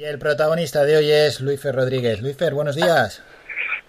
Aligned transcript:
Y 0.00 0.04
el 0.04 0.18
protagonista 0.18 0.82
de 0.86 0.96
hoy 0.96 1.10
es 1.10 1.42
Luisfer 1.42 1.74
Rodríguez. 1.74 2.22
Luisfer, 2.22 2.54
buenos 2.54 2.74
días. 2.74 3.22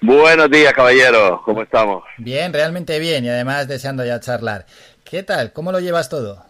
Buenos 0.01 0.51
días, 0.51 0.73
caballero. 0.73 1.41
¿Cómo 1.45 1.61
estamos? 1.61 2.03
Bien, 2.17 2.51
realmente 2.51 2.99
bien 2.99 3.23
y 3.23 3.29
además 3.29 3.69
deseando 3.69 4.03
ya 4.03 4.19
charlar. 4.19 4.65
¿Qué 5.09 5.23
tal? 5.23 5.53
¿Cómo 5.53 5.71
lo 5.71 5.79
llevas 5.79 6.09
todo? 6.09 6.43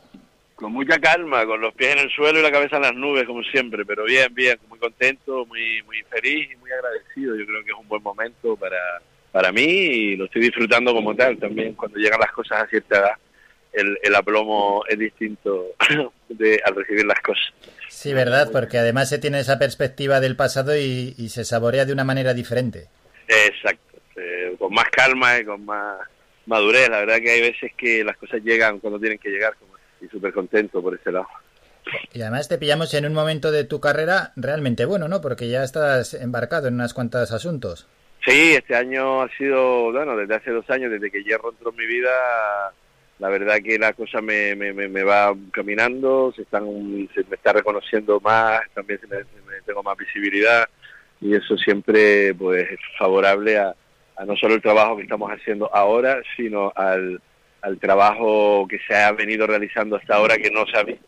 Con 0.56 0.74
mucha 0.74 0.98
calma, 0.98 1.46
con 1.46 1.62
los 1.62 1.76
pies 1.76 1.92
en 1.92 2.00
el 2.00 2.10
suelo 2.10 2.40
y 2.40 2.42
la 2.42 2.52
cabeza 2.52 2.78
en 2.78 2.82
las 2.82 2.96
nubes, 2.96 3.26
como 3.28 3.44
siempre, 3.44 3.86
pero 3.86 4.04
bien, 4.06 4.34
bien, 4.34 4.58
muy 4.68 4.80
contento, 4.80 5.46
muy, 5.46 5.84
muy 5.84 6.02
feliz 6.10 6.50
y 6.52 6.56
muy 6.56 6.72
agradecido. 6.72 7.36
Yo 7.36 7.46
creo 7.46 7.64
que 7.64 7.70
es 7.70 7.78
un 7.78 7.88
buen 7.88 8.02
momento 8.02 8.56
para, 8.56 8.80
para 9.32 9.52
mí 9.52 9.62
y 9.62 10.16
lo 10.16 10.26
estoy 10.26 10.42
disfrutando 10.42 10.92
como 10.92 11.14
tal 11.14 11.38
también 11.38 11.76
cuando 11.76 12.00
llegan 12.00 12.20
las 12.20 12.32
cosas 12.32 12.64
a 12.64 12.68
cierta 12.68 12.98
edad. 12.98 13.14
El, 13.74 13.98
el 14.04 14.16
aplomo 14.16 14.84
es 14.88 15.00
distinto 15.00 15.68
de, 16.30 16.62
al 16.66 16.76
recibir 16.76 17.06
las 17.06 17.20
cosas. 17.22 17.54
Sí, 17.88 18.14
verdad, 18.14 18.50
porque 18.52 18.78
además 18.78 19.10
se 19.10 19.20
tiene 19.20 19.40
esa 19.40 19.60
perspectiva 19.60 20.20
del 20.20 20.36
pasado 20.36 20.76
y, 20.76 21.14
y 21.18 21.30
se 21.30 21.46
saborea 21.46 21.86
de 21.86 21.94
una 21.94 22.04
manera 22.04 22.34
diferente. 22.34 22.88
Exacto, 23.28 23.98
eh, 24.16 24.56
con 24.60 24.74
más 24.74 24.90
calma 24.90 25.40
y 25.40 25.46
con 25.46 25.66
más 25.66 26.00
madurez. 26.46 26.90
La 26.90 27.00
verdad 27.00 27.20
que 27.20 27.32
hay 27.32 27.42
veces 27.42 27.72
que 27.78 28.04
las 28.04 28.18
cosas 28.18 28.42
llegan 28.44 28.80
cuando 28.80 29.00
tienen 29.00 29.20
que 29.20 29.30
llegar 29.30 29.56
como, 29.56 29.74
y 30.02 30.08
súper 30.08 30.34
contento 30.34 30.82
por 30.82 30.96
ese 30.96 31.12
lado. 31.12 31.28
Y 32.14 32.22
además 32.22 32.48
te 32.48 32.58
pillamos 32.58 32.94
en 32.94 33.06
un 33.06 33.14
momento 33.14 33.52
de 33.52 33.64
tu 33.64 33.80
carrera 33.80 34.34
realmente 34.36 34.86
bueno, 34.86 35.08
¿no? 35.08 35.22
Porque 35.22 35.50
ya 35.50 35.64
estás 35.64 36.14
embarcado 36.14 36.68
en 36.68 36.76
unas 36.76 36.94
cuantas 36.94 37.32
asuntos. 37.32 37.88
Sí, 38.26 38.54
este 38.54 38.76
año 38.76 39.24
ha 39.24 39.30
sido, 39.36 39.92
bueno, 39.92 40.16
desde 40.16 40.36
hace 40.36 40.52
dos 40.52 40.70
años, 40.70 40.92
desde 40.92 41.10
que 41.10 41.24
Hierro 41.24 41.52
entró 41.52 41.72
en 41.72 41.78
mi 41.78 41.88
vida, 41.88 42.12
la 43.22 43.30
verdad 43.30 43.58
que 43.64 43.78
la 43.78 43.94
cosa 43.94 44.20
me, 44.20 44.56
me, 44.56 44.74
me 44.74 45.04
va 45.04 45.32
caminando, 45.52 46.34
se 46.36 46.42
están 46.42 46.66
se 47.14 47.24
me 47.30 47.36
está 47.36 47.54
reconociendo 47.54 48.20
más, 48.20 48.62
también 48.74 49.00
se 49.00 49.06
me, 49.06 49.18
tengo 49.64 49.84
más 49.84 49.96
visibilidad 49.96 50.68
y 51.22 51.36
eso 51.36 51.56
siempre 51.56 52.34
pues 52.34 52.68
es 52.72 52.80
favorable 52.98 53.60
a, 53.60 53.76
no 54.26 54.36
solo 54.36 54.56
el 54.56 54.62
trabajo 54.62 54.98
que 54.98 55.04
estamos 55.04 55.32
haciendo 55.32 55.70
ahora, 55.72 56.20
sino 56.36 56.74
al, 56.76 57.22
al 57.62 57.78
trabajo 57.78 58.68
que 58.68 58.80
se 58.88 58.96
ha 58.96 59.12
venido 59.12 59.46
realizando 59.46 59.98
hasta 59.98 60.16
ahora 60.16 60.38
que 60.38 60.50
no 60.50 60.66
se 60.66 60.80
ha 60.80 60.84
visto 60.84 61.06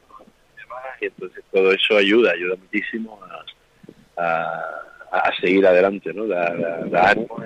y 1.02 1.06
entonces 1.06 1.44
todo 1.52 1.72
eso 1.72 1.98
ayuda, 1.98 2.32
ayuda 2.34 2.58
muchísimo 2.58 3.20
a, 4.18 4.82
a, 5.12 5.32
seguir 5.42 5.66
adelante, 5.66 6.14
¿no? 6.14 6.28
Da, 6.28 6.54
ánimo 7.10 7.44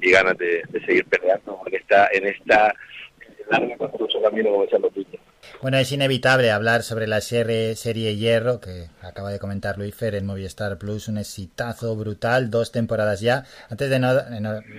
y, 0.00 0.10
ganas 0.10 0.36
de, 0.38 0.64
seguir 0.84 1.04
peleando 1.04 1.60
en 1.66 1.74
esta, 1.76 2.08
en 2.12 2.26
esta 2.26 2.74
larga 3.58 3.76
construcción 3.76 4.22
camino 4.22 4.50
como 4.50 4.62
decían 4.62 4.82
los 4.82 4.96
niños. 4.96 5.20
Bueno, 5.60 5.76
es 5.78 5.92
inevitable 5.92 6.50
hablar 6.50 6.82
sobre 6.82 7.06
la 7.06 7.20
serie, 7.20 7.76
serie 7.76 8.16
Hierro, 8.16 8.60
que 8.60 8.86
acaba 9.00 9.30
de 9.30 9.38
comentar 9.38 9.78
Luis 9.78 9.94
Fer 9.94 10.14
en 10.14 10.26
Movistar 10.26 10.78
Plus, 10.78 11.08
un 11.08 11.18
exitazo 11.18 11.94
brutal, 11.94 12.50
dos 12.50 12.72
temporadas 12.72 13.20
ya. 13.20 13.44
Antes 13.70 13.90
de, 13.90 13.98
no, 13.98 14.10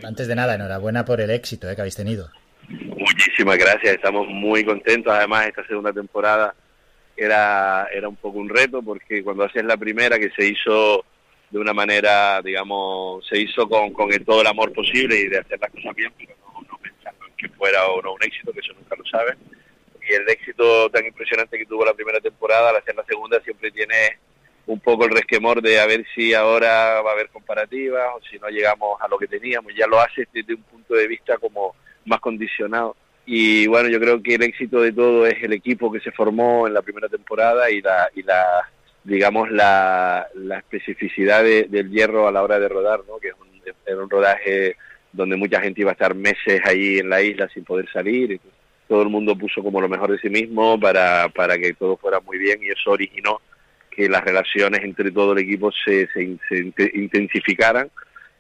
antes 0.04 0.28
de 0.28 0.36
nada, 0.36 0.56
enhorabuena 0.56 1.06
por 1.06 1.22
el 1.22 1.30
éxito 1.30 1.70
eh, 1.70 1.76
que 1.76 1.82
habéis 1.82 1.96
tenido. 1.96 2.30
Muchísimas 2.70 3.58
gracias, 3.58 3.96
estamos 3.96 4.28
muy 4.28 4.66
contentos. 4.66 5.14
Además, 5.14 5.48
esta 5.48 5.66
segunda 5.68 5.94
temporada 5.94 6.54
era, 7.16 7.88
era 7.94 8.10
un 8.10 8.16
poco 8.16 8.40
un 8.40 8.50
reto, 8.50 8.82
porque 8.82 9.24
cuando 9.24 9.44
haces 9.44 9.64
la 9.64 9.78
primera, 9.78 10.18
que 10.18 10.32
se 10.32 10.48
hizo 10.48 11.06
de 11.50 11.60
una 11.60 11.74
manera, 11.74 12.42
digamos, 12.42 13.26
se 13.28 13.40
hizo 13.40 13.70
con, 13.70 13.94
con 13.94 14.12
el, 14.12 14.26
todo 14.26 14.42
el 14.42 14.48
amor 14.48 14.74
posible 14.74 15.16
y 15.20 15.28
de 15.28 15.38
hacer 15.38 15.60
las 15.62 15.70
cosas 15.70 15.96
bien, 15.96 16.12
pero 16.18 16.34
no, 16.42 16.62
no 16.62 16.78
pensando 16.80 17.26
en 17.28 17.33
que 17.44 17.50
fuera 17.50 17.88
o 17.88 18.02
no 18.02 18.14
un 18.14 18.24
éxito, 18.24 18.52
que 18.52 18.60
eso 18.60 18.74
nunca 18.74 18.96
lo 18.96 19.06
sabes 19.06 19.38
y 20.10 20.14
el 20.14 20.28
éxito 20.30 20.90
tan 20.90 21.06
impresionante 21.06 21.58
que 21.58 21.66
tuvo 21.66 21.86
la 21.86 21.94
primera 21.94 22.20
temporada, 22.20 22.70
al 22.70 22.78
hacer 22.78 22.96
la 22.96 23.06
segunda 23.06 23.40
siempre 23.42 23.72
tiene 23.72 24.18
un 24.66 24.80
poco 24.80 25.06
el 25.06 25.12
resquemor 25.12 25.62
de 25.62 25.80
a 25.80 25.86
ver 25.86 26.06
si 26.16 26.34
ahora 26.34 27.02
va 27.02 27.12
a 27.12 27.14
haber 27.14 27.30
comparativas 27.30 28.10
o 28.16 28.22
si 28.30 28.38
no 28.40 28.48
llegamos 28.50 29.02
a 29.02 29.08
lo 29.08 29.18
que 29.18 29.28
teníamos. 29.28 29.74
Ya 29.76 29.88
lo 29.88 30.00
haces 30.00 30.28
desde 30.34 30.56
un 30.56 30.64
punto 30.64 30.96
de 30.96 31.08
vista 31.08 31.38
como 31.38 31.76
más 32.06 32.20
condicionado. 32.20 32.96
Y 33.26 33.68
bueno, 33.68 33.90
yo 33.90 34.00
creo 34.00 34.22
que 34.22 34.36
el 34.36 34.44
éxito 34.44 34.82
de 34.82 34.92
todo 34.92 35.26
es 35.26 35.42
el 35.44 35.54
equipo 35.54 35.92
que 35.92 36.02
se 36.02 36.12
formó 36.12 36.68
en 36.68 36.74
la 36.74 36.82
primera 36.82 37.08
temporada 37.08 37.70
y 37.72 37.82
la, 37.82 38.10
y 38.16 38.24
la 38.24 38.70
digamos, 39.04 39.52
la, 39.52 40.28
la 40.36 40.58
especificidad 40.60 41.44
de, 41.44 41.64
del 41.64 41.90
hierro 41.90 42.28
a 42.28 42.32
la 42.32 42.42
hora 42.42 42.60
de 42.60 42.70
rodar, 42.70 43.02
¿no? 43.08 43.18
que 43.20 43.30
es 43.30 43.36
un, 43.40 43.48
era 43.86 44.02
un 44.02 44.10
rodaje 44.10 44.76
donde 45.14 45.38
mucha 45.38 45.62
gente 45.62 45.82
iba 45.82 45.92
a 45.92 45.94
estar 45.94 46.16
meses 46.16 46.62
ahí 46.66 46.98
en 46.98 47.10
la 47.10 47.22
isla 47.22 47.48
sin 47.50 47.64
poder 47.64 47.90
salir. 47.92 48.40
Todo 48.88 49.04
el 49.04 49.10
mundo 49.10 49.38
puso 49.38 49.64
como 49.64 49.80
lo 49.80 49.88
mejor 49.88 50.12
de 50.12 50.20
sí 50.20 50.30
mismo 50.30 50.78
para, 50.80 51.30
para 51.30 51.58
que 51.58 51.74
todo 51.74 51.96
fuera 51.96 52.20
muy 52.20 52.38
bien 52.38 52.60
y 52.62 52.70
eso 52.70 52.92
originó 52.92 53.40
que 53.90 54.10
las 54.10 54.24
relaciones 54.24 54.84
entre 54.84 55.12
todo 55.12 55.34
el 55.34 55.40
equipo 55.40 55.72
se, 55.72 56.08
se, 56.08 56.38
se 56.50 56.92
intensificaran 56.96 57.90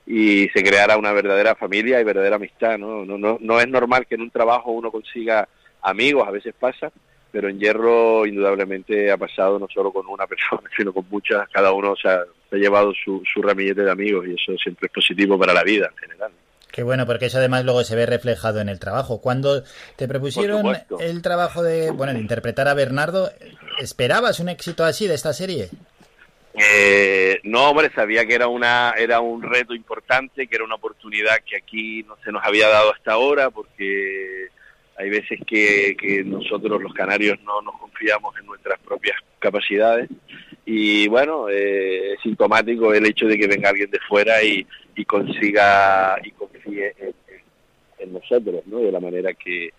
y 0.05 0.49
se 0.49 0.63
creara 0.63 0.97
una 0.97 1.13
verdadera 1.13 1.55
familia 1.55 2.01
y 2.01 2.03
verdadera 2.03 2.35
amistad. 2.35 2.77
¿no? 2.77 3.05
No, 3.05 3.17
no, 3.17 3.37
no 3.39 3.59
es 3.59 3.67
normal 3.67 4.05
que 4.07 4.15
en 4.15 4.21
un 4.21 4.31
trabajo 4.31 4.71
uno 4.71 4.91
consiga 4.91 5.47
amigos, 5.81 6.27
a 6.27 6.31
veces 6.31 6.53
pasa, 6.59 6.91
pero 7.31 7.49
en 7.49 7.59
Hierro 7.59 8.25
indudablemente 8.25 9.11
ha 9.11 9.17
pasado 9.17 9.59
no 9.59 9.67
solo 9.67 9.91
con 9.91 10.07
una 10.07 10.27
persona, 10.27 10.69
sino 10.75 10.93
con 10.93 11.05
muchas, 11.09 11.47
cada 11.49 11.71
uno 11.71 11.91
o 11.91 11.97
sea, 11.97 12.23
se 12.49 12.55
ha 12.55 12.59
llevado 12.59 12.93
su, 12.93 13.21
su 13.31 13.41
ramillete 13.41 13.83
de 13.83 13.91
amigos 13.91 14.27
y 14.27 14.35
eso 14.35 14.57
siempre 14.57 14.87
es 14.87 14.91
positivo 14.91 15.37
para 15.37 15.53
la 15.53 15.63
vida 15.63 15.89
en 15.91 16.09
general. 16.09 16.31
Qué 16.73 16.81
bueno, 16.81 17.05
porque 17.05 17.27
eso 17.27 17.37
además 17.37 17.65
luego 17.65 17.83
se 17.83 17.95
ve 17.95 18.07
reflejado 18.07 18.59
en 18.59 18.67
el 18.67 18.79
trabajo. 18.79 19.21
Cuando 19.21 19.61
te 19.95 20.07
propusieron 20.07 20.75
el 20.99 21.21
trabajo 21.21 21.61
de, 21.61 21.91
bueno, 21.91 22.13
de 22.13 22.19
interpretar 22.19 22.67
a 22.67 22.73
Bernardo, 22.73 23.29
¿esperabas 23.79 24.39
un 24.39 24.49
éxito 24.49 24.83
así 24.83 25.07
de 25.07 25.13
esta 25.13 25.33
serie? 25.33 25.69
Eh, 26.55 27.39
no, 27.43 27.69
hombre, 27.69 27.91
sabía 27.93 28.25
que 28.25 28.33
era 28.33 28.47
una 28.47 28.95
era 28.97 29.19
un 29.19 29.43
reto 29.43 29.75
importante, 29.75 30.47
que 30.47 30.55
era 30.55 30.65
una 30.65 30.73
oportunidad 30.73 31.41
que 31.47 31.57
aquí 31.57 32.01
no 32.07 32.17
se 32.23 32.31
nos 32.31 32.43
había 32.43 32.69
dado 32.69 32.91
hasta 32.91 33.11
ahora, 33.11 33.51
porque 33.51 34.47
hay 34.97 35.11
veces 35.11 35.41
que, 35.45 35.95
que 35.95 36.23
nosotros 36.23 36.81
los 36.81 36.93
canarios 36.95 37.39
no 37.43 37.61
nos 37.61 37.79
confiamos 37.79 38.35
en 38.39 38.47
nuestras 38.47 38.79
propias 38.79 39.17
capacidades 39.37 40.09
y 40.65 41.07
bueno, 41.07 41.49
eh, 41.49 42.13
es 42.13 42.21
sintomático 42.21 42.93
el 42.95 43.05
hecho 43.05 43.27
de 43.27 43.37
que 43.37 43.47
venga 43.47 43.69
alguien 43.69 43.91
de 43.91 43.99
fuera 43.99 44.41
y, 44.41 44.65
y 44.95 45.05
consiga 45.05 46.17
y 46.23 46.31
confíe 46.63 46.95
en, 46.97 47.13
en, 47.99 48.13
nosotros, 48.13 48.61
¿no? 48.65 48.79
De 48.79 48.91
la 48.91 48.99
manera 48.99 49.33
que, 49.33 49.71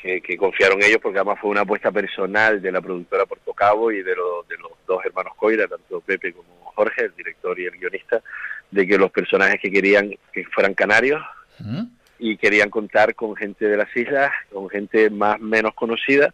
que, 0.00 0.20
que, 0.20 0.36
confiaron 0.36 0.82
ellos, 0.82 0.98
porque 1.02 1.18
además 1.18 1.38
fue 1.40 1.50
una 1.50 1.62
apuesta 1.62 1.90
personal 1.90 2.60
de 2.60 2.72
la 2.72 2.80
productora 2.80 3.26
Puerto 3.26 3.52
Cabo 3.52 3.90
y 3.90 4.02
de, 4.02 4.14
lo, 4.14 4.44
de 4.48 4.56
los 4.58 4.72
dos 4.86 5.04
hermanos 5.04 5.34
Coira, 5.36 5.66
tanto 5.66 6.00
Pepe 6.00 6.32
como 6.32 6.48
Jorge, 6.74 7.04
el 7.06 7.14
director 7.16 7.58
y 7.58 7.66
el 7.66 7.78
guionista, 7.78 8.22
de 8.70 8.86
que 8.86 8.98
los 8.98 9.10
personajes 9.10 9.60
que 9.60 9.70
querían 9.70 10.14
que 10.32 10.44
fueran 10.44 10.74
canarios 10.74 11.20
¿Mm? 11.58 11.84
y 12.18 12.36
querían 12.36 12.70
contar 12.70 13.14
con 13.14 13.34
gente 13.34 13.66
de 13.66 13.76
las 13.76 13.94
islas, 13.96 14.30
con 14.52 14.68
gente 14.68 15.10
más 15.10 15.40
menos 15.40 15.74
conocida, 15.74 16.32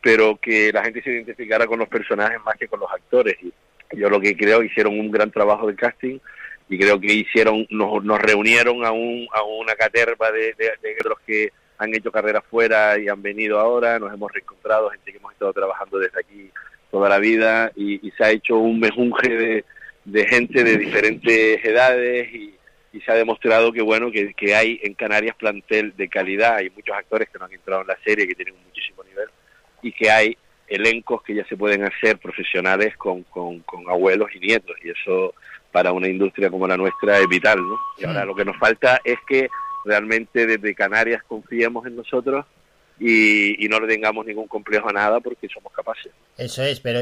pero 0.00 0.36
que 0.36 0.70
la 0.72 0.82
gente 0.84 1.02
se 1.02 1.10
identificara 1.10 1.66
con 1.66 1.78
los 1.78 1.88
personajes 1.88 2.38
más 2.44 2.56
que 2.56 2.68
con 2.68 2.80
los 2.80 2.90
actores. 2.92 3.36
Y 3.42 3.52
yo 3.96 4.10
lo 4.10 4.20
que 4.20 4.36
creo 4.36 4.62
hicieron 4.62 4.98
un 4.98 5.10
gran 5.10 5.30
trabajo 5.30 5.66
de 5.66 5.76
casting 5.76 6.18
y 6.68 6.78
creo 6.78 6.98
que 7.00 7.12
hicieron 7.12 7.66
nos, 7.70 8.02
nos 8.04 8.20
reunieron 8.20 8.84
a, 8.84 8.92
un, 8.92 9.26
a 9.32 9.42
una 9.42 9.74
caterva 9.74 10.30
de, 10.32 10.54
de, 10.54 10.72
de 10.80 11.08
los 11.08 11.20
que 11.20 11.52
han 11.78 11.94
hecho 11.94 12.12
carrera 12.12 12.40
fuera 12.40 12.98
y 12.98 13.08
han 13.08 13.22
venido 13.22 13.58
ahora, 13.58 13.98
nos 13.98 14.12
hemos 14.12 14.32
reencontrado, 14.32 14.90
gente 14.90 15.12
que 15.12 15.18
hemos 15.18 15.32
estado 15.32 15.52
trabajando 15.52 15.98
desde 15.98 16.20
aquí 16.20 16.50
toda 16.90 17.08
la 17.08 17.18
vida 17.18 17.72
y, 17.74 18.10
se 18.16 18.24
ha 18.24 18.30
hecho 18.30 18.56
un 18.56 18.78
mejunje 18.78 19.28
de, 19.28 19.64
de 20.04 20.26
gente 20.28 20.62
de 20.62 20.76
diferentes 20.76 21.64
edades 21.64 22.32
y, 22.32 22.54
y, 22.92 23.00
se 23.00 23.10
ha 23.10 23.16
demostrado 23.16 23.72
que 23.72 23.82
bueno 23.82 24.10
que, 24.12 24.32
que 24.34 24.54
hay 24.54 24.78
en 24.82 24.94
Canarias 24.94 25.34
plantel 25.36 25.94
de 25.96 26.08
calidad, 26.08 26.56
hay 26.56 26.70
muchos 26.70 26.96
actores 26.96 27.28
que 27.28 27.38
no 27.38 27.46
han 27.46 27.52
entrado 27.52 27.82
en 27.82 27.88
la 27.88 27.98
serie 28.04 28.28
que 28.28 28.36
tienen 28.36 28.54
muchísimo 28.64 29.02
nivel 29.02 29.28
y 29.82 29.90
que 29.92 30.10
hay 30.10 30.38
elencos 30.68 31.22
que 31.22 31.34
ya 31.34 31.46
se 31.46 31.56
pueden 31.56 31.84
hacer 31.84 32.18
profesionales 32.18 32.96
con, 32.96 33.22
con, 33.24 33.60
con, 33.60 33.88
abuelos 33.88 34.28
y 34.34 34.40
nietos 34.40 34.76
y 34.82 34.90
eso 34.90 35.34
para 35.70 35.92
una 35.92 36.08
industria 36.08 36.50
como 36.50 36.66
la 36.66 36.76
nuestra 36.76 37.18
es 37.18 37.28
vital, 37.28 37.58
¿no? 37.58 37.78
Y 37.98 38.04
ahora 38.04 38.24
lo 38.24 38.34
que 38.34 38.44
nos 38.44 38.56
falta 38.58 39.00
es 39.04 39.18
que 39.26 39.48
realmente 39.84 40.46
desde 40.46 40.74
Canarias 40.74 41.22
confiemos 41.24 41.86
en 41.86 41.96
nosotros 41.96 42.46
y, 42.98 43.64
y 43.64 43.68
no 43.68 43.80
le 43.80 43.88
tengamos 43.88 44.24
ningún 44.24 44.46
complejo 44.46 44.88
a 44.88 44.92
nada 44.92 45.20
porque 45.20 45.48
somos 45.48 45.72
capaces. 45.72 46.12
Eso 46.38 46.62
es, 46.62 46.80
pero 46.80 47.00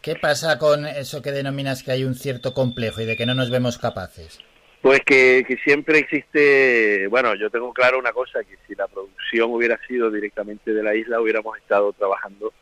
¿qué 0.00 0.14
pasa 0.16 0.58
con 0.58 0.86
eso 0.86 1.22
que 1.22 1.32
denominas 1.32 1.82
que 1.82 1.90
hay 1.90 2.04
un 2.04 2.14
cierto 2.14 2.54
complejo 2.54 3.00
y 3.00 3.04
de 3.04 3.16
que 3.16 3.26
no 3.26 3.34
nos 3.34 3.50
vemos 3.50 3.78
capaces? 3.78 4.38
Pues 4.80 5.00
que, 5.00 5.44
que, 5.48 5.56
siempre 5.64 5.98
existe, 5.98 7.06
bueno, 7.08 7.34
yo 7.34 7.48
tengo 7.48 7.72
claro 7.72 7.98
una 7.98 8.12
cosa, 8.12 8.44
que 8.44 8.58
si 8.66 8.74
la 8.74 8.86
producción 8.86 9.50
hubiera 9.50 9.80
sido 9.88 10.10
directamente 10.10 10.74
de 10.74 10.82
la 10.82 10.94
isla, 10.94 11.22
hubiéramos 11.22 11.56
estado 11.56 11.94
trabajando 11.94 12.52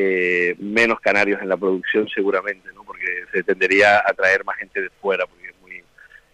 eh, 0.00 0.54
menos 0.60 1.00
canarios 1.00 1.42
en 1.42 1.48
la 1.48 1.56
producción 1.56 2.08
seguramente, 2.08 2.68
¿no? 2.72 2.84
Porque 2.84 3.04
se 3.32 3.42
tendería 3.42 3.98
a 3.98 4.12
traer 4.12 4.44
más 4.44 4.56
gente 4.56 4.80
de 4.80 4.90
fuera, 4.90 5.26
porque 5.26 5.48
es 5.48 5.54
muy, 5.60 5.82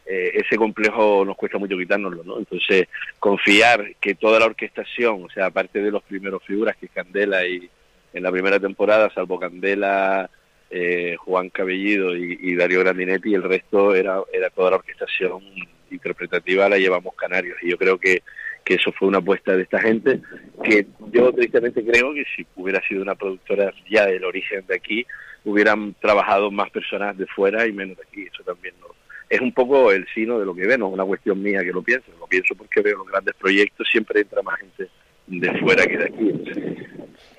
eh, 0.04 0.32
ese 0.34 0.56
complejo 0.58 1.24
nos 1.24 1.34
cuesta 1.34 1.56
mucho 1.56 1.78
quitárnoslo, 1.78 2.22
¿no? 2.24 2.38
Entonces, 2.38 2.88
confiar 3.18 3.94
que 4.02 4.16
toda 4.16 4.38
la 4.38 4.44
orquestación, 4.44 5.24
o 5.24 5.30
sea, 5.30 5.46
aparte 5.46 5.80
de 5.80 5.90
los 5.90 6.02
primeros 6.02 6.42
figuras, 6.42 6.76
que 6.76 6.86
es 6.86 6.92
Candela 6.92 7.46
y 7.46 7.70
en 8.12 8.22
la 8.22 8.30
primera 8.30 8.60
temporada, 8.60 9.10
salvo 9.14 9.40
Candela, 9.40 10.28
eh, 10.68 11.16
Juan 11.20 11.48
Cabellido 11.48 12.14
y, 12.14 12.54
Darío 12.56 12.80
Grandinetti, 12.80 13.30
y 13.30 13.34
el 13.34 13.44
resto 13.44 13.94
era, 13.94 14.20
era 14.30 14.50
toda 14.50 14.72
la 14.72 14.76
orquestación 14.76 15.42
interpretativa, 15.90 16.68
la 16.68 16.76
llevamos 16.76 17.14
Canarios. 17.14 17.56
Y 17.62 17.70
yo 17.70 17.78
creo 17.78 17.96
que, 17.96 18.22
que 18.64 18.74
eso 18.74 18.92
fue 18.92 19.08
una 19.08 19.18
apuesta 19.18 19.56
de 19.56 19.62
esta 19.62 19.80
gente, 19.80 20.20
que 20.62 20.86
yo 21.12 21.32
tristemente 21.32 21.84
creo 21.84 22.14
que 22.14 22.24
si 22.34 22.46
hubiera 22.56 22.80
sido 22.88 23.02
una 23.02 23.14
productora 23.14 23.72
ya 23.90 24.06
del 24.06 24.24
origen 24.24 24.64
de 24.66 24.76
aquí, 24.76 25.06
hubieran 25.44 25.94
trabajado 26.00 26.50
más 26.50 26.70
personas 26.70 27.16
de 27.18 27.26
fuera 27.26 27.66
y 27.66 27.72
menos 27.72 27.96
de 27.96 28.02
aquí. 28.02 28.22
Eso 28.22 28.42
también 28.42 28.74
no, 28.80 28.86
es 29.28 29.40
un 29.40 29.52
poco 29.52 29.92
el 29.92 30.06
sino 30.14 30.38
de 30.38 30.46
lo 30.46 30.54
que 30.54 30.66
ve, 30.66 30.78
no 30.78 30.88
es 30.88 30.94
una 30.94 31.04
cuestión 31.04 31.42
mía 31.42 31.62
que 31.62 31.72
lo 31.72 31.82
pienso, 31.82 32.10
lo 32.18 32.26
pienso 32.26 32.54
porque 32.54 32.80
veo 32.80 32.98
los 32.98 33.08
grandes 33.08 33.34
proyectos, 33.36 33.88
siempre 33.90 34.20
entra 34.20 34.42
más 34.42 34.58
gente 34.58 34.88
de 35.26 35.58
fuera 35.60 35.86
que 35.86 35.98
de 35.98 36.04
aquí. 36.04 36.93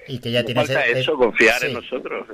Y 0.08 0.20
que 0.20 0.32
ya 0.32 0.44
tienes 0.44 0.68
falta 0.68 0.88
e- 0.88 1.00
eso, 1.00 1.16
confiar 1.16 1.64
en 1.64 1.74
nosotros. 1.74 2.28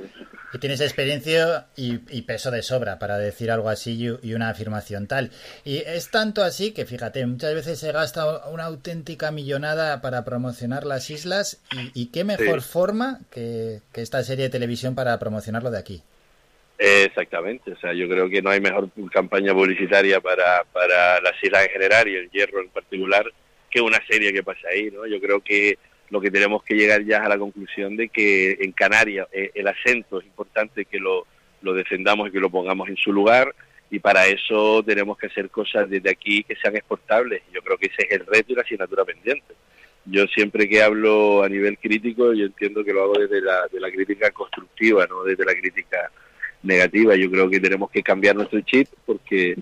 Y 0.52 0.58
tienes 0.58 0.80
experiencia 0.82 1.66
y, 1.76 2.22
peso 2.22 2.50
de 2.50 2.62
sobra 2.62 2.98
para 2.98 3.16
decir 3.16 3.50
algo 3.50 3.70
así 3.70 4.18
y, 4.22 4.34
una 4.34 4.50
afirmación 4.50 5.06
tal. 5.06 5.30
Y 5.64 5.78
es 5.78 6.10
tanto 6.10 6.42
así 6.42 6.72
que, 6.72 6.84
fíjate, 6.84 7.24
muchas 7.26 7.54
veces 7.54 7.78
se 7.78 7.90
gasta 7.92 8.46
una 8.48 8.64
auténtica 8.64 9.30
millonada 9.30 10.02
para 10.02 10.24
promocionar 10.24 10.84
las 10.84 11.08
islas 11.10 11.62
y, 11.94 12.10
qué 12.12 12.24
mejor 12.24 12.60
forma 12.60 13.20
que, 13.30 13.80
esta 13.94 14.22
serie 14.22 14.44
de 14.44 14.50
televisión 14.50 14.94
para 14.94 15.18
promocionarlo 15.18 15.70
de 15.70 15.78
aquí. 15.78 16.02
Exactamente, 16.78 17.72
o 17.72 17.76
sea, 17.78 17.92
yo 17.92 18.08
creo 18.08 18.28
que 18.28 18.42
no 18.42 18.50
hay 18.50 18.60
mejor 18.60 18.88
campaña 19.12 19.54
publicitaria 19.54 20.20
para, 20.20 20.64
para 20.72 21.20
las 21.20 21.34
islas 21.40 21.66
en 21.66 21.70
general 21.70 22.08
y 22.08 22.16
el 22.16 22.30
hierro 22.30 22.60
en 22.60 22.70
particular 22.70 23.24
que 23.70 23.80
una 23.80 24.04
serie 24.06 24.32
que 24.32 24.42
pasa 24.42 24.68
ahí, 24.68 24.90
¿no? 24.90 25.06
Yo 25.06 25.20
creo 25.20 25.40
que 25.40 25.78
lo 26.12 26.20
que 26.20 26.30
tenemos 26.30 26.62
que 26.62 26.74
llegar 26.74 27.02
ya 27.04 27.24
a 27.24 27.28
la 27.28 27.38
conclusión 27.38 27.96
de 27.96 28.10
que 28.10 28.58
en 28.60 28.72
Canarias 28.72 29.26
eh, 29.32 29.50
el 29.54 29.66
acento 29.66 30.20
es 30.20 30.26
importante 30.26 30.84
que 30.84 30.98
lo, 30.98 31.26
lo 31.62 31.72
defendamos 31.72 32.28
y 32.28 32.32
que 32.32 32.38
lo 32.38 32.50
pongamos 32.50 32.90
en 32.90 32.98
su 32.98 33.14
lugar 33.14 33.54
y 33.90 33.98
para 33.98 34.26
eso 34.26 34.82
tenemos 34.82 35.16
que 35.16 35.28
hacer 35.28 35.48
cosas 35.48 35.88
desde 35.88 36.10
aquí 36.10 36.44
que 36.44 36.56
sean 36.56 36.76
exportables. 36.76 37.42
Yo 37.50 37.62
creo 37.62 37.78
que 37.78 37.86
ese 37.86 38.06
es 38.06 38.20
el 38.20 38.26
reto 38.26 38.52
y 38.52 38.56
la 38.56 38.60
asignatura 38.60 39.06
pendiente. 39.06 39.54
Yo 40.04 40.26
siempre 40.26 40.68
que 40.68 40.82
hablo 40.82 41.42
a 41.42 41.48
nivel 41.48 41.78
crítico, 41.78 42.34
yo 42.34 42.44
entiendo 42.44 42.84
que 42.84 42.92
lo 42.92 43.04
hago 43.04 43.14
desde 43.18 43.40
la, 43.40 43.66
de 43.72 43.80
la 43.80 43.90
crítica 43.90 44.30
constructiva, 44.32 45.06
no 45.06 45.24
desde 45.24 45.46
la 45.46 45.54
crítica 45.54 46.10
negativa. 46.62 47.16
Yo 47.16 47.30
creo 47.30 47.48
que 47.48 47.60
tenemos 47.60 47.90
que 47.90 48.02
cambiar 48.02 48.36
nuestro 48.36 48.60
chip 48.60 48.86
porque 49.06 49.56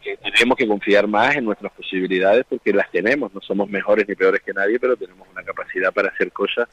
porque 0.00 0.30
tenemos 0.32 0.56
que 0.56 0.66
confiar 0.66 1.06
más 1.06 1.36
en 1.36 1.44
nuestras 1.44 1.72
posibilidades 1.72 2.46
porque 2.48 2.72
las 2.72 2.90
tenemos, 2.90 3.32
no 3.34 3.40
somos 3.40 3.68
mejores 3.68 4.08
ni 4.08 4.14
peores 4.14 4.40
que 4.42 4.52
nadie, 4.52 4.78
pero 4.78 4.96
tenemos 4.96 5.28
una 5.30 5.42
capacidad 5.42 5.92
para 5.92 6.08
hacer 6.08 6.32
cosas 6.32 6.68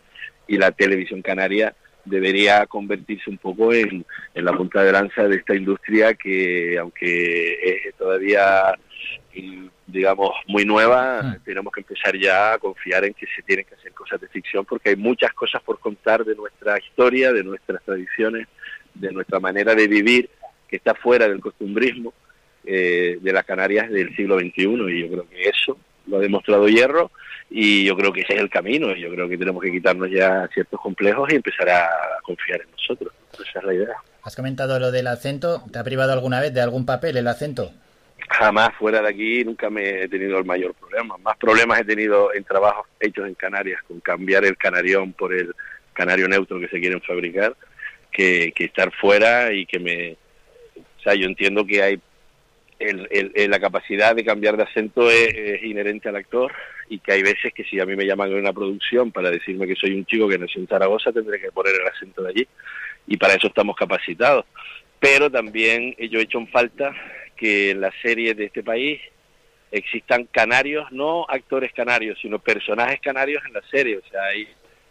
y 0.48 0.58
la 0.58 0.72
televisión 0.72 1.22
canaria 1.22 1.76
debería 2.06 2.66
convertirse 2.68 3.30
un 3.30 3.38
poco 3.38 3.74
en, 3.74 4.06
la 4.34 4.54
punta 4.54 4.82
de 4.82 4.94
lanza 4.94 5.28
de 5.28 5.36
esta 5.36 5.56
industria 5.56 6.14
que 6.14 6.78
aunque 6.80 7.88
es 7.88 7.96
todavía 7.96 8.74
digamos 9.86 10.32
muy 10.48 10.66
nueva, 10.66 11.22
mm. 11.22 11.44
tenemos 11.44 11.72
que 11.72 11.82
empezar 11.82 12.18
ya 12.18 12.54
a 12.54 12.58
confiar 12.60 13.06
en 13.06 13.14
que 13.14 13.28
se 13.36 13.42
tienen 13.44 13.66
que 13.66 13.76
hacer 13.76 13.94
cosas 13.94 14.22
de 14.22 14.28
ficción 14.30 14.66
porque 14.66 14.90
hay 14.90 14.96
muchas 14.96 15.34
cosas 15.34 15.62
por 15.64 15.80
contar 15.80 16.24
de 16.24 16.34
nuestra 16.34 16.78
historia, 16.80 17.34
de 17.34 17.44
nuestras 17.44 17.84
tradiciones, 17.84 18.48
de 18.94 19.12
nuestra 19.12 19.40
manera 19.40 19.76
de 19.76 19.88
vivir 19.88 20.30
que 20.68 20.78
está 20.78 20.96
fuera 20.96 21.28
del 21.28 21.40
costumbrismo 21.40 22.14
eh, 22.68 23.18
de 23.22 23.34
las 23.34 23.46
Canarias 23.46 23.90
del 23.90 24.14
siglo 24.16 24.38
XXI 24.38 24.64
y 24.64 25.02
yo 25.02 25.08
creo 25.10 25.30
que 25.30 25.50
eso 25.50 25.78
lo 26.08 26.18
ha 26.18 26.22
demostrado 26.22 26.68
Hierro 26.68 27.12
y 27.50 27.86
yo 27.86 27.96
creo 27.96 28.12
que 28.12 28.22
ese 28.22 28.34
es 28.34 28.42
el 28.42 28.50
camino 28.50 28.94
yo 28.94 29.10
creo 29.10 29.30
que 29.30 29.38
tenemos 29.38 29.64
que 29.64 29.72
quitarnos 29.72 30.10
ya 30.12 30.50
ciertos 30.54 30.82
complejos 30.82 31.32
y 31.32 31.36
empezar 31.36 31.70
a 31.70 31.90
confiar 32.24 32.62
en 32.62 32.72
nosotros. 32.72 33.14
Esa 33.34 33.60
es 33.60 33.66
la 33.66 33.74
idea. 33.74 33.96
Has 34.24 34.36
comentado 34.36 34.80
lo 34.80 34.92
del 34.92 35.08
acento, 35.08 35.64
¿te 35.72 35.80
ha 35.80 35.84
privado 35.86 36.12
alguna 36.12 36.42
vez 36.42 36.54
de 36.54 36.60
algún 36.60 36.86
papel 36.86 37.16
el 37.16 37.28
acento? 37.28 37.72
Jamás 38.30 38.76
fuera 38.78 39.02
de 39.02 39.08
aquí 39.08 39.46
nunca 39.46 39.70
me 39.70 40.04
he 40.04 40.10
tenido 40.10 40.38
el 40.38 40.44
mayor 40.44 40.74
problema. 40.74 41.16
Más 41.20 41.38
problemas 41.38 41.80
he 41.80 41.86
tenido 41.86 42.34
en 42.34 42.44
trabajos 42.44 42.86
hechos 43.00 43.26
en 43.26 43.36
Canarias, 43.36 43.82
con 43.88 44.02
cambiar 44.02 44.44
el 44.44 44.58
canarión 44.58 45.14
por 45.14 45.34
el 45.34 45.56
canario 45.94 46.28
neutro 46.28 46.60
que 46.60 46.68
se 46.68 46.80
quieren 46.82 47.02
fabricar, 47.02 47.56
que, 48.12 48.52
que 48.54 48.66
estar 48.66 48.92
fuera 48.92 49.54
y 49.54 49.66
que 49.66 49.80
me... 49.80 50.18
O 50.76 51.02
sea, 51.02 51.14
yo 51.14 51.26
entiendo 51.26 51.66
que 51.66 51.82
hay 51.82 52.02
el, 52.80 53.50
la 53.50 53.60
capacidad 53.60 54.16
de 54.16 54.24
cambiar 54.24 54.58
de 54.58 54.64
acento 54.64 55.10
es, 55.10 55.64
inherente 55.64 56.10
al 56.10 56.16
actor 56.16 56.52
y 56.90 57.00
que 57.00 57.14
hay 57.14 57.24
veces 57.24 57.54
que 57.54 57.64
si 57.64 57.80
a 57.80 57.86
mí 57.86 57.96
me 57.96 58.06
llaman 58.06 58.32
en 58.32 58.38
una 58.38 58.54
producción 58.54 59.12
para 59.12 59.32
decirme 59.32 59.68
que 59.68 59.76
soy 59.76 59.94
un 59.94 60.06
chico 60.06 60.28
que 60.28 60.38
nació 60.38 60.62
en 60.62 60.68
Zaragoza, 60.68 61.12
tendré 61.12 61.40
que 61.40 61.52
poner 61.52 61.74
el 61.74 61.88
acento 61.88 62.24
de 62.24 62.30
allí 62.30 62.48
y 63.08 63.18
para 63.18 63.34
eso 63.34 63.48
estamos 63.48 63.76
capacitados. 63.76 64.46
Pero 65.00 65.30
también 65.30 65.96
yo 66.10 66.20
he 66.20 66.24
hecho 66.24 66.40
en 66.40 66.48
falta 66.48 66.94
que 67.36 67.72
en 67.72 67.82
las 67.82 67.94
series 68.02 68.36
de 68.36 68.46
este 68.46 68.64
país 68.64 69.00
existan 69.72 70.26
canarios, 70.26 70.92
no 70.92 71.26
actores 71.30 71.72
canarios, 71.74 72.18
sino 72.22 72.40
personajes 72.40 73.00
canarios 73.02 73.44
en 73.46 73.54
la 73.54 73.62
serie. 73.70 73.98
O 73.98 74.10
sea, 74.10 74.24
hay 74.24 74.48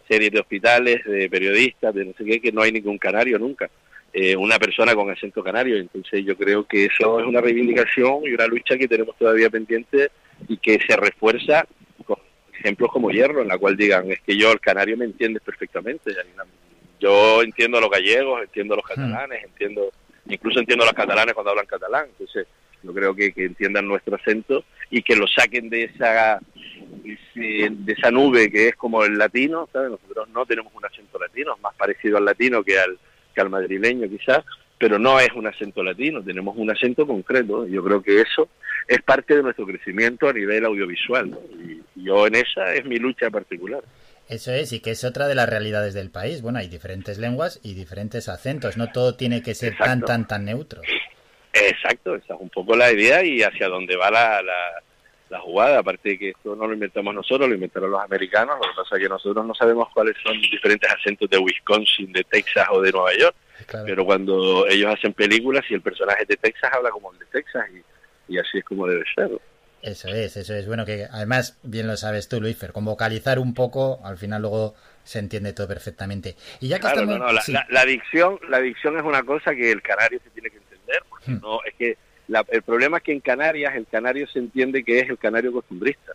series 0.07 0.31
de 0.31 0.39
hospitales, 0.39 1.03
de 1.03 1.29
periodistas, 1.29 1.93
de 1.93 2.05
no 2.05 2.13
sé 2.17 2.23
qué, 2.25 2.39
que 2.39 2.51
no 2.51 2.61
hay 2.61 2.71
ningún 2.71 2.97
canario 2.97 3.37
nunca. 3.37 3.69
Eh, 4.13 4.35
una 4.35 4.57
persona 4.57 4.95
con 4.95 5.09
acento 5.09 5.43
canario. 5.43 5.77
Entonces 5.77 6.25
yo 6.25 6.35
creo 6.35 6.65
que 6.65 6.85
eso 6.85 7.19
es 7.19 7.25
una 7.25 7.41
reivindicación 7.41 8.23
y 8.23 8.33
una 8.33 8.47
lucha 8.47 8.77
que 8.77 8.87
tenemos 8.87 9.15
todavía 9.17 9.49
pendiente 9.49 10.11
y 10.47 10.57
que 10.57 10.79
se 10.87 10.95
refuerza 10.95 11.67
con 12.05 12.17
ejemplos 12.53 12.91
como 12.91 13.11
Hierro, 13.11 13.41
en 13.41 13.49
la 13.49 13.57
cual 13.57 13.77
digan, 13.77 14.11
es 14.11 14.21
que 14.21 14.37
yo 14.37 14.51
el 14.51 14.59
canario 14.59 14.97
me 14.97 15.05
entiende 15.05 15.39
perfectamente. 15.39 16.15
Yo 16.99 17.43
entiendo 17.43 17.77
a 17.77 17.81
los 17.81 17.91
gallegos, 17.91 18.41
entiendo 18.41 18.73
a 18.73 18.77
los 18.77 18.85
hmm. 18.85 18.87
catalanes, 18.87 19.43
entiendo 19.43 19.91
incluso 20.29 20.59
entiendo 20.59 20.83
a 20.83 20.87
los 20.87 20.95
catalanes 20.95 21.33
cuando 21.33 21.51
hablan 21.51 21.65
catalán. 21.65 22.07
Entonces 22.09 22.47
yo 22.83 22.93
creo 22.93 23.13
que, 23.13 23.31
que 23.33 23.45
entiendan 23.45 23.87
nuestro 23.87 24.15
acento 24.15 24.63
y 24.89 25.01
que 25.01 25.15
lo 25.15 25.27
saquen 25.27 25.69
de 25.69 25.83
esa 25.83 26.39
de 27.35 27.93
esa 27.93 28.11
nube 28.11 28.49
que 28.51 28.69
es 28.69 28.75
como 28.75 29.03
el 29.03 29.17
latino, 29.17 29.69
Nosotros 29.73 30.29
no 30.29 30.45
tenemos 30.45 30.73
un 30.73 30.85
acento 30.85 31.19
latino, 31.19 31.53
es 31.55 31.61
más 31.61 31.75
parecido 31.75 32.17
al 32.17 32.25
latino 32.25 32.63
que 32.63 32.79
al 32.79 32.97
al 33.41 33.49
madrileño 33.49 34.07
quizás, 34.09 34.43
pero 34.77 34.99
no 34.99 35.19
es 35.19 35.29
un 35.35 35.47
acento 35.47 35.83
latino, 35.83 36.21
tenemos 36.23 36.55
un 36.57 36.69
acento 36.69 37.07
concreto. 37.07 37.67
Yo 37.67 37.83
creo 37.83 38.01
que 38.01 38.21
eso 38.21 38.49
es 38.87 39.01
parte 39.01 39.35
de 39.35 39.43
nuestro 39.43 39.65
crecimiento 39.65 40.29
a 40.29 40.33
nivel 40.33 40.65
audiovisual 40.65 41.37
y, 41.59 41.81
yo 41.95 42.27
en 42.27 42.35
esa 42.35 42.73
es 42.73 42.85
mi 42.85 42.97
lucha 42.97 43.29
particular. 43.29 43.83
Eso 44.29 44.51
es, 44.51 44.71
y 44.71 44.81
que 44.81 44.91
es 44.91 45.03
otra 45.03 45.27
de 45.27 45.35
las 45.35 45.49
realidades 45.49 45.93
del 45.93 46.11
país. 46.11 46.41
Bueno, 46.41 46.59
hay 46.59 46.67
diferentes 46.67 47.17
lenguas 47.17 47.59
y 47.63 47.73
diferentes 47.73 48.29
acentos, 48.29 48.77
no 48.77 48.91
todo 48.91 49.15
tiene 49.15 49.41
que 49.41 49.55
ser 49.55 49.75
tan, 49.77 50.01
tan, 50.01 50.27
tan 50.27 50.45
neutro. 50.45 50.81
Exacto, 51.53 52.15
esa 52.15 52.35
es 52.35 52.39
un 52.39 52.49
poco 52.49 52.75
la 52.75 52.91
idea 52.91 53.23
y 53.23 53.41
hacia 53.41 53.67
dónde 53.67 53.95
va 53.95 54.11
la, 54.11 54.41
la 55.29 55.39
jugada, 55.39 55.79
aparte 55.79 56.09
de 56.09 56.17
que 56.17 56.29
esto 56.29 56.55
no 56.55 56.67
lo 56.67 56.73
inventamos 56.73 57.13
nosotros, 57.13 57.49
lo 57.49 57.55
inventaron 57.55 57.91
los 57.91 58.01
americanos, 58.01 58.55
lo 58.55 58.69
que 58.69 58.75
pasa 58.77 58.95
es 58.95 59.01
que 59.01 59.09
nosotros 59.09 59.45
no 59.45 59.53
sabemos 59.53 59.89
cuáles 59.93 60.15
son 60.23 60.39
diferentes 60.39 60.89
acentos 60.89 61.29
de 61.29 61.37
Wisconsin, 61.37 62.13
de 62.13 62.23
Texas 62.23 62.67
o 62.71 62.81
de 62.81 62.91
Nueva 62.91 63.11
York, 63.17 63.35
pero 63.85 64.05
cuando 64.05 64.67
ellos 64.67 64.93
hacen 64.93 65.13
películas 65.13 65.65
y 65.69 65.73
el 65.73 65.81
personaje 65.81 66.25
de 66.25 66.37
Texas 66.37 66.71
habla 66.73 66.91
como 66.91 67.11
el 67.11 67.19
de 67.19 67.25
Texas 67.25 67.65
y, 68.29 68.37
así 68.37 68.59
es 68.59 68.63
como 68.63 68.87
debe 68.87 69.03
ser. 69.13 69.29
Eso 69.81 70.09
es, 70.09 70.35
eso 70.37 70.53
es. 70.53 70.67
Bueno, 70.67 70.85
que 70.85 71.07
además, 71.11 71.57
bien 71.63 71.87
lo 71.87 71.97
sabes 71.97 72.27
tú, 72.27 72.41
Luis, 72.41 72.57
con 72.73 72.85
vocalizar 72.85 73.39
un 73.39 73.53
poco, 73.53 73.99
al 74.03 74.17
final 74.17 74.41
luego 74.41 74.75
se 75.03 75.19
entiende 75.19 75.53
todo 75.53 75.67
perfectamente. 75.67 76.35
Y 76.59 76.67
ya 76.67 76.79
que 76.79 76.87
estamos... 76.87 77.17
no, 77.17 77.31
la, 77.31 77.65
la, 77.69 77.85
dicción, 77.85 78.39
la 78.49 78.59
dicción 78.59 78.97
es 78.97 79.03
una 79.03 79.23
cosa 79.23 79.55
que 79.55 79.71
el 79.71 79.81
canario 79.81 80.19
se 80.23 80.29
tiene 80.31 80.49
que 80.49 80.57
entender, 80.57 81.03
porque 81.09 81.31
hmm. 81.31 81.39
no, 81.41 81.59
es 81.63 81.73
que 81.75 81.97
el 82.49 82.61
problema 82.61 82.97
es 82.97 83.03
que 83.03 83.13
en 83.13 83.19
Canarias 83.19 83.75
el 83.75 83.87
canario 83.87 84.27
se 84.27 84.39
entiende 84.39 84.83
que 84.83 84.99
es 84.99 85.09
el 85.09 85.17
canario 85.17 85.51
costumbrista. 85.51 86.13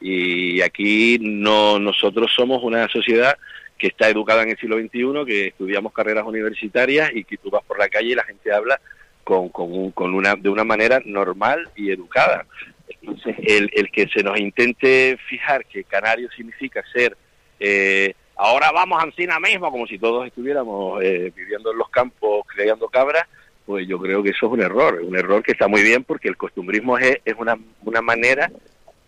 Y 0.00 0.60
aquí 0.60 1.18
no 1.20 1.78
nosotros 1.78 2.32
somos 2.34 2.62
una 2.62 2.88
sociedad 2.88 3.38
que 3.78 3.88
está 3.88 4.08
educada 4.08 4.42
en 4.42 4.50
el 4.50 4.58
siglo 4.58 4.78
XXI, 4.78 5.24
que 5.26 5.46
estudiamos 5.48 5.92
carreras 5.92 6.24
universitarias 6.24 7.10
y 7.14 7.24
que 7.24 7.38
tú 7.38 7.50
vas 7.50 7.64
por 7.64 7.78
la 7.78 7.88
calle 7.88 8.10
y 8.10 8.14
la 8.14 8.24
gente 8.24 8.52
habla 8.52 8.80
con, 9.24 9.48
con, 9.48 9.90
con 9.92 10.14
una, 10.14 10.36
de 10.36 10.48
una 10.48 10.64
manera 10.64 11.00
normal 11.04 11.68
y 11.74 11.90
educada. 11.90 12.46
Entonces, 12.88 13.36
el, 13.42 13.70
el 13.72 13.90
que 13.90 14.08
se 14.08 14.22
nos 14.22 14.38
intente 14.38 15.18
fijar 15.28 15.64
que 15.66 15.84
canario 15.84 16.30
significa 16.32 16.82
ser, 16.92 17.16
eh, 17.58 18.14
ahora 18.36 18.70
vamos 18.72 19.00
a 19.00 19.04
Ancina 19.04 19.40
mismo, 19.40 19.70
como 19.70 19.86
si 19.86 19.98
todos 19.98 20.26
estuviéramos 20.26 21.02
eh, 21.02 21.32
viviendo 21.34 21.72
en 21.72 21.78
los 21.78 21.88
campos, 21.88 22.46
creando 22.46 22.88
cabras, 22.88 23.26
pues 23.66 23.88
yo 23.88 23.98
creo 23.98 24.22
que 24.22 24.30
eso 24.30 24.46
es 24.46 24.52
un 24.52 24.60
error, 24.60 25.00
un 25.02 25.16
error 25.16 25.42
que 25.42 25.52
está 25.52 25.68
muy 25.68 25.82
bien 25.82 26.04
porque 26.04 26.28
el 26.28 26.36
costumbrismo 26.36 26.98
es, 26.98 27.18
una, 27.38 27.56
una 27.82 28.02
manera 28.02 28.50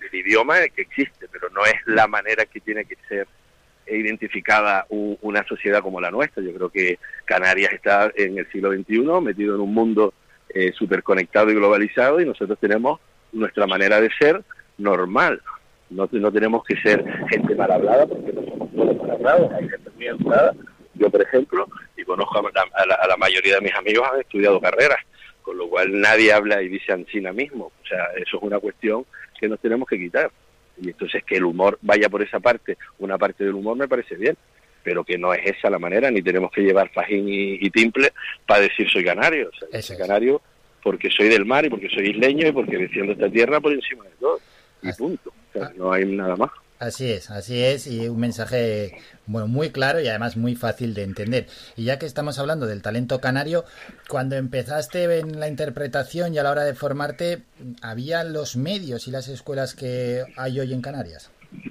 del 0.00 0.14
idioma 0.14 0.60
que 0.74 0.82
existe, 0.82 1.26
pero 1.30 1.50
no 1.50 1.64
es 1.64 1.74
la 1.86 2.06
manera 2.06 2.46
que 2.46 2.60
tiene 2.60 2.84
que 2.84 2.96
ser 3.08 3.26
identificada 3.86 4.86
una 4.88 5.46
sociedad 5.46 5.80
como 5.80 6.00
la 6.00 6.10
nuestra. 6.10 6.42
Yo 6.42 6.52
creo 6.54 6.70
que 6.70 6.98
Canarias 7.24 7.72
está 7.72 8.10
en 8.16 8.38
el 8.38 8.50
siglo 8.50 8.72
XXI 8.72 9.20
metido 9.22 9.54
en 9.54 9.60
un 9.60 9.74
mundo 9.74 10.14
eh, 10.48 10.72
súper 10.72 11.02
conectado 11.02 11.50
y 11.50 11.54
globalizado 11.54 12.20
y 12.20 12.24
nosotros 12.24 12.58
tenemos 12.58 13.00
nuestra 13.32 13.66
manera 13.66 14.00
de 14.00 14.10
ser 14.18 14.42
normal. 14.78 15.40
No, 15.90 16.08
no 16.10 16.32
tenemos 16.32 16.64
que 16.64 16.76
ser 16.80 17.04
gente 17.28 17.54
mal 17.54 17.70
hablada 17.70 18.06
porque 18.06 18.32
no 18.32 18.42
somos 18.42 18.96
mal 18.96 19.10
hablados, 19.10 19.52
hay 19.52 19.68
gente 19.68 19.90
muy 19.94 20.06
educada 20.06 20.52
yo 20.98 21.10
por 21.10 21.22
ejemplo, 21.22 21.68
conozco 22.06 22.38
a 22.38 23.06
la, 23.06 23.16
mayoría 23.16 23.56
de 23.56 23.60
mis 23.60 23.74
amigos, 23.74 24.08
han 24.10 24.20
estudiado 24.20 24.60
carreras, 24.60 24.98
con 25.42 25.58
lo 25.58 25.68
cual 25.68 26.00
nadie 26.00 26.32
habla 26.32 26.62
y 26.62 26.68
dice 26.68 26.92
Ancina 26.92 27.32
mismo. 27.32 27.72
O 27.82 27.86
sea, 27.86 28.06
eso 28.16 28.36
es 28.38 28.42
una 28.42 28.58
cuestión 28.58 29.04
que 29.38 29.48
nos 29.48 29.60
tenemos 29.60 29.88
que 29.88 29.98
quitar. 29.98 30.30
Y 30.80 30.88
entonces 30.88 31.24
que 31.24 31.36
el 31.36 31.44
humor 31.44 31.78
vaya 31.82 32.08
por 32.08 32.22
esa 32.22 32.40
parte, 32.40 32.78
una 32.98 33.18
parte 33.18 33.44
del 33.44 33.54
humor 33.54 33.76
me 33.76 33.88
parece 33.88 34.14
bien, 34.14 34.36
pero 34.82 35.04
que 35.04 35.18
no 35.18 35.34
es 35.34 35.44
esa 35.44 35.68
la 35.68 35.78
manera, 35.78 36.10
ni 36.10 36.22
tenemos 36.22 36.50
que 36.50 36.62
llevar 36.62 36.90
fajín 36.90 37.26
y, 37.28 37.70
timple 37.70 38.12
para 38.46 38.60
decir 38.60 38.88
soy 38.88 39.04
canario. 39.04 39.50
O 39.50 39.70
sea, 39.70 39.82
soy 39.82 39.96
canario 39.96 40.40
porque 40.82 41.10
soy 41.10 41.28
del 41.28 41.44
mar 41.44 41.64
y 41.64 41.70
porque 41.70 41.88
soy 41.88 42.10
isleño 42.10 42.46
y 42.46 42.52
porque 42.52 42.78
defiendo 42.78 43.12
esta 43.12 43.28
tierra 43.28 43.60
por 43.60 43.72
encima 43.72 44.04
de 44.04 44.10
todo. 44.20 44.38
Y 44.82 44.92
punto. 44.92 45.30
O 45.30 45.52
sea, 45.52 45.72
no 45.76 45.92
hay 45.92 46.04
nada 46.04 46.36
más. 46.36 46.50
Así 46.78 47.10
es, 47.10 47.30
así 47.30 47.64
es, 47.64 47.86
y 47.86 48.06
un 48.06 48.20
mensaje 48.20 48.98
bueno, 49.24 49.46
muy 49.46 49.70
claro 49.70 49.98
y 50.00 50.08
además 50.08 50.36
muy 50.36 50.54
fácil 50.56 50.92
de 50.92 51.04
entender. 51.04 51.46
Y 51.74 51.84
ya 51.84 51.98
que 51.98 52.04
estamos 52.04 52.38
hablando 52.38 52.66
del 52.66 52.82
talento 52.82 53.18
canario, 53.18 53.64
cuando 54.08 54.36
empezaste 54.36 55.18
en 55.18 55.40
la 55.40 55.48
interpretación 55.48 56.34
y 56.34 56.38
a 56.38 56.42
la 56.42 56.50
hora 56.50 56.64
de 56.64 56.74
formarte, 56.74 57.38
¿había 57.80 58.24
los 58.24 58.56
medios 58.56 59.08
y 59.08 59.10
las 59.10 59.28
escuelas 59.28 59.74
que 59.74 60.24
hay 60.36 60.60
hoy 60.60 60.74
en 60.74 60.82
Canarias? 60.82 61.30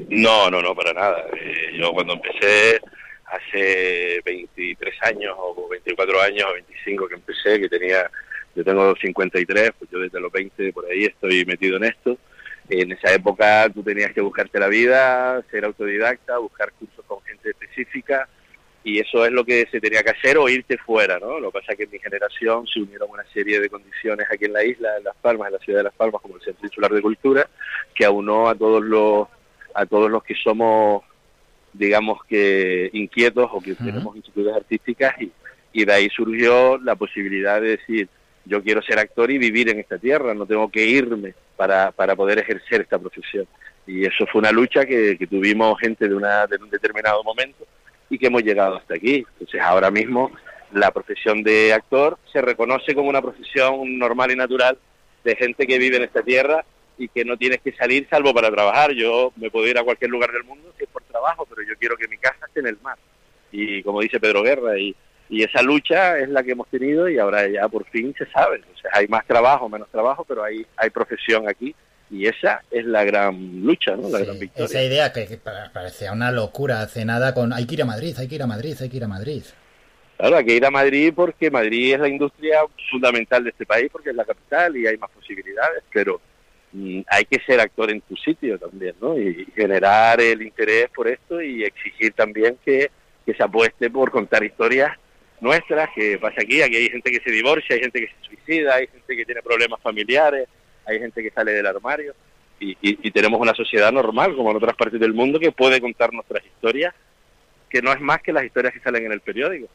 No, 0.10 0.50
no, 0.50 0.60
no, 0.60 0.74
para 0.74 0.92
nada. 0.92 1.24
Eh, 1.40 1.78
yo 1.80 1.94
cuando 1.94 2.14
empecé 2.14 2.82
hace 3.28 4.22
23 4.26 4.96
años 5.04 5.36
o 5.38 5.68
24 5.70 6.22
años 6.22 6.48
o 6.50 6.54
25 6.54 7.08
que 7.08 7.14
empecé, 7.14 7.60
que 7.60 7.70
tenía, 7.70 8.10
yo 8.56 8.64
tengo 8.64 8.96
53, 8.96 9.72
pues 9.78 9.92
yo 9.92 10.00
desde 10.00 10.20
los 10.20 10.32
20 10.32 10.74
por 10.74 10.88
ahí 10.88 11.06
estoy 11.06 11.46
metido 11.46 11.78
en 11.78 11.84
esto 11.84 12.18
en 12.70 12.92
esa 12.92 13.14
época 13.14 13.70
tú 13.74 13.84
tenías 13.84 14.12
que 14.14 14.22
buscarte 14.22 14.60
la 14.60 14.68
vida, 14.68 15.42
ser 15.52 15.66
autodidacta, 15.66 16.38
buscar 16.38 16.72
cursos 16.74 17.06
con 17.06 17.22
gente 17.24 17.50
específica 17.50 18.28
y 18.84 19.00
eso 19.00 19.26
es 19.26 19.32
lo 19.32 19.44
que 19.44 19.68
se 19.72 19.82
tenía 19.82 20.04
que 20.04 20.12
hacer 20.12 20.38
o 20.38 20.48
irte 20.48 20.78
fuera, 20.78 21.18
¿no? 21.18 21.40
Lo 21.40 21.52
que 21.52 21.60
pasa 21.60 21.72
es 21.72 21.78
que 21.80 21.84
en 21.86 21.92
mi 21.92 22.00
generación 22.00 22.68
se 22.68 22.80
unieron 22.80 23.10
una 23.10 23.26
serie 23.34 23.60
de 23.60 23.68
condiciones 23.68 24.28
aquí 24.32 24.46
en 24.46 24.54
la 24.54 24.64
isla, 24.64 24.98
en 24.98 25.04
Las 25.04 25.16
Palmas, 25.16 25.48
en 25.48 25.54
la 25.54 25.60
ciudad 25.60 25.80
de 25.80 25.86
Las 25.86 25.94
Palmas, 25.96 26.22
como 26.22 26.36
el 26.36 26.44
Centro 26.44 26.68
Insular 26.68 26.92
de 26.92 27.02
Cultura, 27.02 27.50
que 27.96 28.06
aunó 28.06 28.48
a 28.48 28.56
todos 28.56 28.84
los 28.84 29.28
a 29.74 29.86
todos 29.88 30.10
los 30.10 30.24
que 30.24 30.36
somos, 30.36 31.04
digamos 31.74 32.24
que 32.26 32.90
inquietos 32.94 33.50
o 33.52 33.60
que 33.60 33.74
tenemos 33.74 34.16
instituciones 34.16 34.56
artísticas 34.56 35.20
y, 35.20 35.32
y 35.74 35.84
de 35.84 35.92
ahí 35.92 36.10
surgió 36.10 36.78
la 36.78 36.96
posibilidad 36.96 37.60
de 37.60 37.70
decir, 37.78 38.08
yo 38.46 38.62
quiero 38.64 38.82
ser 38.82 39.00
actor 39.00 39.32
y 39.32 39.38
vivir 39.38 39.70
en 39.70 39.80
esta 39.80 39.98
tierra, 39.98 40.34
no 40.34 40.46
tengo 40.46 40.70
que 40.70 40.86
irme 40.86 41.34
para, 41.56 41.92
para 41.92 42.16
poder 42.16 42.40
ejercer 42.40 42.82
esta 42.82 43.00
profesión. 43.00 43.48
Y 43.88 44.06
eso 44.06 44.26
fue 44.32 44.40
una 44.40 44.52
lucha 44.52 44.86
que, 44.86 45.18
tuvimos 45.30 45.80
gente 45.80 46.08
de, 46.08 46.16
una, 46.16 46.48
de 46.48 46.58
un 46.58 46.70
determinado 46.70 47.24
momento 47.24 47.66
y 48.10 48.18
que 48.18 48.28
hemos 48.28 48.44
llegado 48.44 48.76
hasta 48.76 48.96
aquí. 48.96 49.26
Entonces 49.34 49.62
ahora 49.62 49.92
mismo 49.92 50.32
la 50.72 50.92
profesión 50.92 51.44
de 51.44 51.74
actor 51.74 52.18
se 52.32 52.42
reconoce 52.42 52.94
como 52.96 53.10
una 53.10 53.22
profesión 53.22 53.98
normal 53.98 54.32
y 54.32 54.36
natural 54.36 54.78
de 55.24 55.36
gente 55.36 55.66
que 55.66 55.80
vive 55.80 55.98
en 55.98 56.04
esta 56.04 56.22
tierra 56.22 56.66
y 56.98 57.08
que 57.10 57.26
no 57.26 57.38
tienes 57.38 57.62
que 57.62 57.74
salir 57.74 58.08
salvo 58.10 58.34
para 58.34 58.52
trabajar. 58.52 58.92
Yo 58.92 59.34
me 59.36 59.52
puedo 59.52 59.68
ir 59.68 59.78
a 59.78 59.84
cualquier 59.84 60.12
lugar 60.12 60.32
del 60.32 60.44
mundo 60.44 60.74
si 60.78 60.84
es 60.84 60.90
por 60.90 61.04
trabajo, 61.04 61.46
pero 61.50 61.62
yo 61.68 61.76
quiero 61.80 61.98
que 61.98 62.08
mi 62.08 62.18
casa 62.18 62.46
esté 62.48 62.62
en 62.62 62.68
el 62.68 62.78
mar. 62.82 62.98
Y 63.52 63.84
como 63.84 64.02
dice 64.02 64.20
Pedro 64.20 64.44
Guerra, 64.44 64.78
y 64.78 64.96
y 65.30 65.44
esa 65.44 65.62
lucha 65.62 66.20
es 66.20 66.30
la 66.30 66.44
que 66.44 66.52
hemos 66.52 66.68
tenido 66.68 67.10
y 67.10 67.18
ahora 67.18 67.48
ya 67.48 67.68
por 67.68 67.86
fin 67.86 68.14
se 68.18 68.26
sabe. 68.28 68.62
O 68.74 68.78
sea, 68.78 68.92
hay 68.94 69.08
más 69.08 69.26
trabajo, 69.26 69.68
menos 69.70 69.90
trabajo, 69.90 70.24
pero 70.24 70.44
hay, 70.44 70.66
hay 70.78 70.90
profesión 70.90 71.50
aquí 71.50 71.76
y 72.12 72.28
esa 72.28 72.62
es 72.70 72.86
la 72.86 73.04
gran 73.04 73.62
lucha, 73.64 73.96
¿no? 73.96 74.10
La 74.10 74.20
gran 74.20 74.38
victoria. 74.38 74.66
Esa 74.66 74.84
idea 74.84 75.12
que, 75.12 75.40
parecía 75.74 76.12
una 76.12 76.32
locura 76.32 76.82
hace 76.82 77.06
nada 77.06 77.34
con 77.34 77.54
hay 77.54 77.66
que 77.66 77.74
ir 77.74 77.82
a 77.82 77.86
Madrid, 77.86 78.16
hay 78.18 78.28
que 78.28 78.36
ir 78.36 78.44
a 78.44 78.48
Madrid, 78.48 78.78
hay 78.80 78.90
que 78.90 78.98
ir 78.98 79.04
a 79.04 79.08
Madrid. 79.08 79.44
Claro, 80.18 80.38
hay 80.38 80.46
que 80.46 80.56
ir 80.56 80.66
a 80.66 80.72
Madrid 80.72 81.12
porque 81.16 81.50
Madrid 81.50 81.96
es 81.96 82.00
la 82.00 82.08
industria 82.08 82.60
fundamental 82.90 83.44
de 83.44 83.50
este 83.50 83.66
país 83.66 83.90
porque 83.92 84.12
es 84.12 84.16
la 84.16 84.24
capital 84.24 84.78
y 84.78 84.86
hay 84.86 84.98
más 84.98 85.10
posibilidades, 85.10 85.84
pero 85.92 86.22
mm, 86.72 87.02
hay 87.08 87.26
que 87.26 87.40
ser 87.40 87.60
actor 87.60 87.90
en 87.90 88.02
tu 88.02 88.16
sitio 88.16 88.60
también, 88.60 88.96
¿no? 89.02 89.18
Y 89.18 89.48
generar 89.56 90.22
el 90.22 90.44
interés 90.44 90.90
por 90.96 91.08
esto 91.08 91.42
y 91.42 91.64
exigir 91.64 92.14
también 92.14 92.58
que, 92.64 92.92
que 93.26 93.34
se 93.34 93.44
apueste 93.44 93.90
por 93.90 94.12
contar 94.12 94.44
historias 94.44 94.96
nuestras 95.42 95.90
que 95.94 96.18
pasa 96.18 96.42
aquí. 96.42 96.62
Aquí 96.62 96.76
hay 96.76 96.90
gente 96.90 97.12
que 97.12 97.20
se 97.20 97.32
divorcia, 97.32 97.76
hay 97.76 97.82
gente 97.82 98.00
que 98.02 98.08
se 98.08 98.28
suicida, 98.28 98.76
hay 98.76 98.88
gente 98.88 99.16
que 99.16 99.26
tiene 99.26 99.42
problemas 99.42 99.82
familiares, 99.82 100.48
hay 100.86 101.00
gente 101.00 101.22
que 101.22 101.32
sale 101.32 101.52
del 101.52 101.66
armario. 101.66 102.14
Y, 102.60 102.78
y, 102.82 103.12
tenemos 103.12 103.42
una 103.42 103.54
sociedad 103.54 103.92
normal, 103.92 104.34
como 104.34 104.50
en 104.52 104.58
otras 104.58 104.78
partes 104.78 105.00
del 105.00 105.14
mundo, 105.14 105.40
que 105.40 105.52
puede 105.52 105.82
contar 105.82 106.14
nuestras 106.14 106.44
historias, 106.46 106.96
que 107.70 107.82
no 107.82 107.92
es 107.92 108.00
más 108.00 108.22
que 108.22 108.32
las 108.32 108.46
historias 108.46 108.74
que 108.74 108.80
salen 108.80 109.06
en 109.06 109.12
el 109.12 109.20
periódico. 109.20 109.68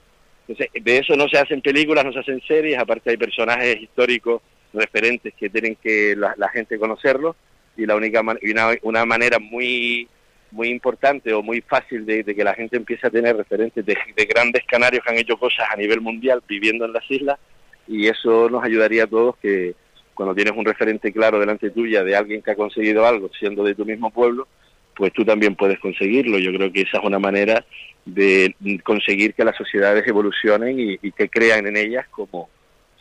Entonces, 0.49 0.83
de 0.83 0.97
eso 0.97 1.15
no 1.15 1.29
se 1.29 1.39
hacen 1.39 1.61
películas, 1.61 2.07
no 2.07 2.13
se 2.13 2.21
hacen 2.21 2.41
series, 2.41 2.79
aparte 2.79 3.11
hay 3.11 3.19
personajes 3.19 3.83
históricos 3.83 4.41
referentes 4.73 5.35
que 5.35 5.51
tienen 5.51 5.77
que 5.77 6.17
la, 6.17 6.49
gente 6.49 6.79
conocerlos, 6.79 7.37
y 7.77 7.85
la 7.85 7.97
única 7.97 8.21
una, 8.21 8.71
una 8.83 9.05
manera 9.05 9.39
muy 9.39 10.09
muy 10.51 10.69
importante 10.69 11.33
o 11.33 11.43
muy 11.43 11.61
fácil 11.61 12.05
de, 12.07 12.25
que 12.25 12.45
la 12.45 12.55
gente 12.55 12.77
empiece 12.77 13.07
a 13.07 13.11
tener 13.11 13.37
referentes 13.37 13.85
de, 13.85 13.97
grandes 14.29 14.65
canarios 14.67 15.05
que 15.05 15.13
han 15.13 15.19
hecho 15.19 15.37
cosas 15.37 15.67
a 15.71 15.77
nivel 15.77 16.01
mundial 16.01 16.43
viviendo 16.49 16.85
en 16.85 16.93
las 16.93 17.09
islas 17.11 17.39
y 17.87 18.07
eso 18.07 18.49
nos 18.49 18.63
ayudaría 18.63 19.05
a 19.05 19.07
todos 19.07 19.37
que 19.37 19.75
cuando 20.15 20.35
tienes 20.35 20.55
un 20.57 20.65
referente 20.65 21.13
claro 21.13 21.41
delante 21.41 21.71
tuya 21.71 22.05
de 22.05 22.15
alguien 22.15 22.43
que 22.43 22.51
ha 22.51 22.57
conseguido 22.57 23.07
algo 23.07 23.31
siendo 23.39 23.65
de 23.65 23.75
tu 23.75 23.85
mismo 23.85 24.11
pueblo, 24.11 24.47
pues 24.95 25.13
tú 25.13 25.25
también 25.25 25.57
puedes 25.57 25.79
conseguirlo. 25.79 26.39
Yo 26.39 26.53
creo 26.53 26.71
que 26.71 26.83
esa 26.83 26.99
es 26.99 27.05
una 27.05 27.19
manera 27.19 27.65
de 28.05 28.55
conseguir 28.85 29.35
que 29.35 29.45
las 29.45 29.57
sociedades 29.57 30.07
evolucionen 30.07 30.79
y 30.79 31.13
que 31.13 31.29
crean 31.31 31.67
en 31.67 31.77
ellas 31.77 32.07
como, 32.11 32.51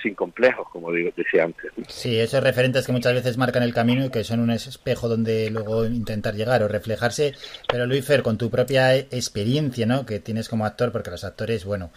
sin 0.01 0.15
complejos, 0.15 0.67
como 0.71 0.91
digo, 0.91 1.11
decía 1.15 1.43
antes. 1.43 1.71
Sí, 1.87 2.19
esos 2.19 2.43
referentes 2.43 2.85
que 2.85 2.91
muchas 2.91 3.13
veces 3.13 3.37
marcan 3.37 3.63
el 3.63 3.73
camino 3.73 4.05
y 4.05 4.09
que 4.09 4.23
son 4.23 4.39
un 4.39 4.51
espejo 4.51 5.09
donde 5.09 5.49
luego 5.49 5.85
intentar 5.85 6.35
llegar 6.35 6.63
o 6.63 6.67
reflejarse. 6.67 7.33
Pero 7.67 7.85
Luis 7.85 8.05
Fer, 8.05 8.23
con 8.23 8.37
tu 8.37 8.49
propia 8.49 8.95
experiencia, 8.95 9.85
¿no? 9.85 10.05
Que 10.05 10.19
tienes 10.19 10.49
como 10.49 10.65
actor, 10.65 10.91
porque 10.91 11.11
los 11.11 11.23
actores, 11.23 11.65
bueno, 11.65 11.91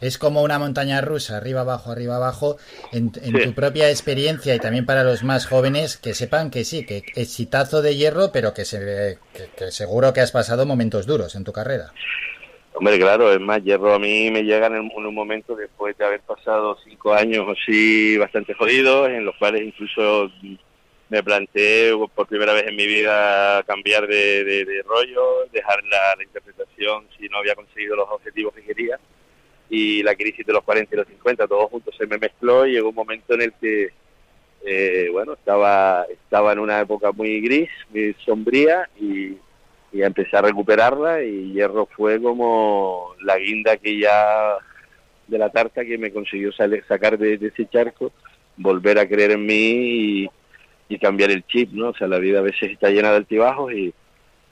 es 0.00 0.18
como 0.18 0.42
una 0.42 0.58
montaña 0.58 1.00
rusa, 1.00 1.36
arriba 1.36 1.62
abajo, 1.62 1.90
arriba 1.90 2.16
abajo. 2.16 2.56
En, 2.92 3.10
tu 3.10 3.54
propia 3.54 3.90
experiencia 3.90 4.54
y 4.54 4.58
también 4.58 4.86
para 4.86 5.04
los 5.04 5.22
más 5.24 5.46
jóvenes, 5.46 5.96
que 5.96 6.14
sepan 6.14 6.50
que 6.50 6.64
sí, 6.64 6.84
que 6.84 7.02
exitazo 7.14 7.82
de 7.82 7.96
hierro, 7.96 8.30
pero 8.32 8.54
que, 8.54 8.64
se, 8.64 9.18
que 9.56 9.70
seguro 9.70 10.12
que 10.12 10.20
has 10.20 10.32
pasado 10.32 10.66
momentos 10.66 11.06
duros 11.06 11.34
en 11.34 11.44
tu 11.44 11.52
carrera. 11.52 11.92
Hombre, 12.78 12.96
claro, 12.96 13.32
es 13.32 13.40
más, 13.40 13.60
Hierro 13.64 13.92
a 13.92 13.98
mí 13.98 14.30
me 14.30 14.44
llega 14.44 14.68
en, 14.68 14.88
un 14.94 15.12
momento 15.12 15.56
después 15.56 15.98
de 15.98 16.04
haber 16.04 16.20
pasado 16.20 16.78
cinco 16.84 17.12
años 17.12 17.44
así 17.48 18.16
bastante 18.16 18.54
jodidos, 18.54 19.08
en 19.08 19.24
los 19.24 19.34
cuales 19.34 19.62
incluso 19.62 20.30
me 21.08 21.20
planteé 21.24 21.92
por 22.14 22.28
primera 22.28 22.52
vez 22.52 22.68
en 22.68 22.76
mi 22.76 22.86
vida 22.86 23.64
cambiar 23.64 24.06
de, 24.06 24.84
rollo, 24.86 25.48
dejar 25.50 25.82
la, 25.86 26.22
interpretación 26.22 27.08
si 27.18 27.28
no 27.28 27.38
había 27.38 27.56
conseguido 27.56 27.96
los 27.96 28.08
objetivos 28.10 28.54
que 28.54 28.62
quería. 28.62 29.00
Y 29.68 30.04
la 30.04 30.14
crisis 30.14 30.46
de 30.46 30.52
los 30.52 30.62
40 30.62 30.94
y 30.94 30.98
los 30.98 31.08
50, 31.08 31.48
todos 31.48 31.70
juntos 31.70 31.96
se 31.98 32.06
me 32.06 32.16
mezcló 32.16 32.64
y 32.64 32.74
llegó 32.74 32.90
un 32.90 32.94
momento 32.94 33.34
en 33.34 33.42
el 33.42 33.52
que, 33.54 33.88
eh, 34.64 35.08
bueno, 35.10 35.32
estaba, 35.32 36.06
estaba 36.08 36.52
en 36.52 36.60
una 36.60 36.78
época 36.78 37.10
muy 37.10 37.40
gris, 37.40 37.70
muy 37.90 38.14
sombría 38.24 38.88
y 39.00 39.36
y 39.92 40.02
empecé 40.02 40.36
a 40.36 40.42
recuperarla 40.42 41.22
y 41.22 41.52
Hierro 41.52 41.86
fue 41.86 42.20
como 42.20 43.14
la 43.22 43.38
guinda 43.38 43.76
que 43.76 43.98
ya 43.98 44.56
de 45.26 45.38
la 45.38 45.50
tarta 45.50 45.84
que 45.84 45.98
me 45.98 46.10
consiguió 46.10 46.50
sacar 46.52 47.18
de, 47.18 47.34
ese 47.34 47.68
charco, 47.68 48.12
volver 48.56 48.98
a 48.98 49.08
creer 49.08 49.32
en 49.32 49.46
mí 49.46 50.28
y, 50.88 50.98
cambiar 50.98 51.30
el 51.30 51.46
chip, 51.46 51.70
¿no? 51.72 51.90
O 51.90 51.94
sea, 51.94 52.08
la 52.08 52.18
vida 52.18 52.38
a 52.38 52.42
veces 52.42 52.72
está 52.72 52.88
llena 52.88 53.10
de 53.10 53.18
altibajos 53.18 53.72
y, 53.72 53.92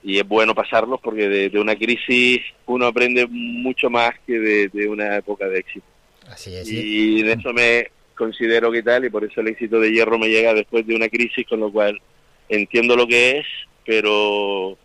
y 0.03 0.19
es 0.19 0.29
bueno 0.29 0.55
pasarlos 0.55 1.01
porque 1.03 1.29
de, 1.29 1.59
una 1.59 1.75
crisis 1.75 2.41
uno 2.67 2.87
aprende 2.87 3.27
mucho 3.29 3.91
más 3.91 4.11
que 4.27 4.39
de, 4.39 4.89
una 4.89 5.17
época 5.17 5.49
de 5.49 5.59
éxito. 5.59 5.87
Así 6.29 6.55
es. 6.55 6.71
Y 6.71 7.21
en 7.21 7.41
eso 7.41 7.53
me 7.53 7.91
considero 8.15 8.71
que 8.71 8.83
tal 8.83 9.05
y 9.05 9.11
por 9.11 9.25
eso 9.25 9.41
el 9.41 9.49
éxito 9.49 9.81
de 9.81 9.91
Hierro 9.91 10.19
me 10.19 10.29
llega 10.29 10.55
después 10.55 10.87
de 10.87 10.95
una 10.95 11.09
crisis, 11.09 11.47
con 11.49 11.61
lo 11.61 11.73
cual 11.73 12.01
entiendo 12.49 12.97
lo 12.97 13.07
que 13.07 13.39
es, 13.39 13.47
pero 13.85 14.77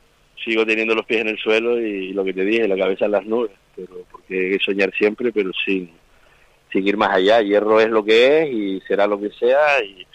sigo 0.43 0.65
teniendo 0.65 0.95
los 0.95 1.05
pies 1.05 1.21
en 1.21 1.29
el 1.29 1.37
suelo 1.37 1.79
y 1.79 2.13
lo 2.13 2.23
que 2.23 2.33
te 2.33 2.43
dije, 2.43 2.67
la 2.67 2.77
cabeza 2.77 3.05
en 3.05 3.11
las 3.11 3.25
nubes, 3.25 3.51
pero 3.75 4.05
porque 4.11 4.39
hay 4.39 4.57
que 4.57 4.63
soñar 4.63 4.91
siempre, 4.93 5.31
pero 5.31 5.51
sin, 5.65 5.91
sin 6.71 6.87
ir 6.87 6.97
más 6.97 7.15
allá. 7.15 7.41
Hierro 7.41 7.79
es 7.79 7.89
lo 7.89 8.03
que 8.03 8.43
es 8.43 8.53
y 8.53 8.81
será 8.81 9.07
lo 9.07 9.19
que 9.19 9.29
sea, 9.31 9.83
y, 9.83 10.05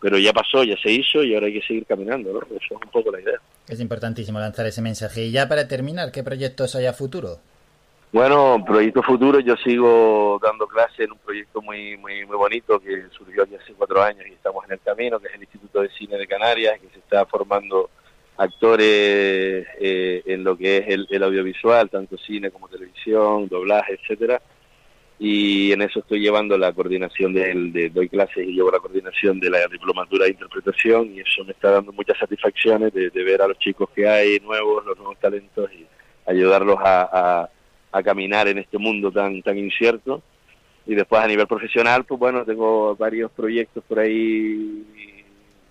pero 0.00 0.18
ya 0.18 0.32
pasó, 0.32 0.64
ya 0.64 0.76
se 0.82 0.90
hizo 0.90 1.22
y 1.22 1.34
ahora 1.34 1.46
hay 1.46 1.54
que 1.60 1.66
seguir 1.66 1.86
caminando, 1.86 2.32
¿no? 2.32 2.40
Eso 2.40 2.56
es 2.56 2.70
un 2.72 2.90
poco 2.90 3.10
la 3.10 3.20
idea. 3.20 3.38
Es 3.68 3.80
importantísimo 3.80 4.38
lanzar 4.38 4.66
ese 4.66 4.82
mensaje. 4.82 5.24
Y 5.24 5.30
ya 5.30 5.48
para 5.48 5.68
terminar, 5.68 6.10
¿qué 6.10 6.22
proyectos 6.22 6.74
hay 6.74 6.86
a 6.86 6.92
futuro? 6.92 7.38
Bueno, 8.12 8.62
proyecto 8.66 9.02
futuro, 9.02 9.40
yo 9.40 9.56
sigo 9.56 10.38
dando 10.42 10.66
clase 10.66 11.04
en 11.04 11.12
un 11.12 11.18
proyecto 11.18 11.62
muy 11.62 11.96
muy 11.96 12.26
muy 12.26 12.36
bonito 12.36 12.78
que 12.78 13.04
surgió 13.16 13.44
hace 13.44 13.72
cuatro 13.72 14.02
años 14.02 14.26
y 14.28 14.34
estamos 14.34 14.66
en 14.66 14.72
el 14.72 14.80
camino, 14.80 15.18
que 15.18 15.28
es 15.28 15.34
el 15.34 15.40
Instituto 15.40 15.80
de 15.80 15.88
Cine 15.88 16.18
de 16.18 16.26
Canarias, 16.26 16.78
que 16.78 16.88
se 16.88 16.98
está 16.98 17.24
formando 17.24 17.88
actores 18.42 19.66
eh, 19.80 20.22
en 20.26 20.42
lo 20.42 20.56
que 20.56 20.78
es 20.78 20.84
el, 20.88 21.22
audiovisual, 21.22 21.88
tanto 21.88 22.18
cine 22.18 22.50
como 22.50 22.68
televisión, 22.68 23.46
doblaje, 23.48 23.94
etcétera. 23.94 24.42
Y 25.18 25.70
en 25.70 25.82
eso 25.82 26.00
estoy 26.00 26.20
llevando 26.20 26.58
la 26.58 26.72
coordinación 26.72 27.32
de, 27.32 27.90
doy 27.94 28.08
clases 28.08 28.44
y 28.44 28.54
llevo 28.54 28.72
la 28.72 28.80
coordinación 28.80 29.38
de 29.38 29.50
la 29.50 29.68
diplomatura 29.68 30.24
de 30.24 30.32
interpretación 30.32 31.14
y 31.14 31.20
eso 31.20 31.44
me 31.44 31.52
está 31.52 31.70
dando 31.70 31.92
muchas 31.92 32.18
satisfacciones 32.18 32.92
de, 32.92 33.10
ver 33.10 33.40
a 33.40 33.46
los 33.46 33.58
chicos 33.58 33.88
que 33.94 34.08
hay 34.08 34.40
nuevos, 34.40 34.84
los 34.84 34.98
nuevos 34.98 35.18
talentos 35.20 35.70
y 35.72 35.86
ayudarlos 36.28 36.78
a, 36.80 37.48
a, 37.92 38.02
caminar 38.02 38.48
en 38.48 38.58
este 38.58 38.78
mundo 38.78 39.12
tan 39.12 39.40
tan 39.42 39.56
incierto. 39.56 40.20
Y 40.84 40.96
después 40.96 41.22
a 41.22 41.28
nivel 41.28 41.46
profesional, 41.46 42.02
pues 42.02 42.18
bueno, 42.18 42.44
tengo 42.44 42.96
varios 42.96 43.30
proyectos 43.30 43.84
por 43.84 44.00
ahí 44.00 44.84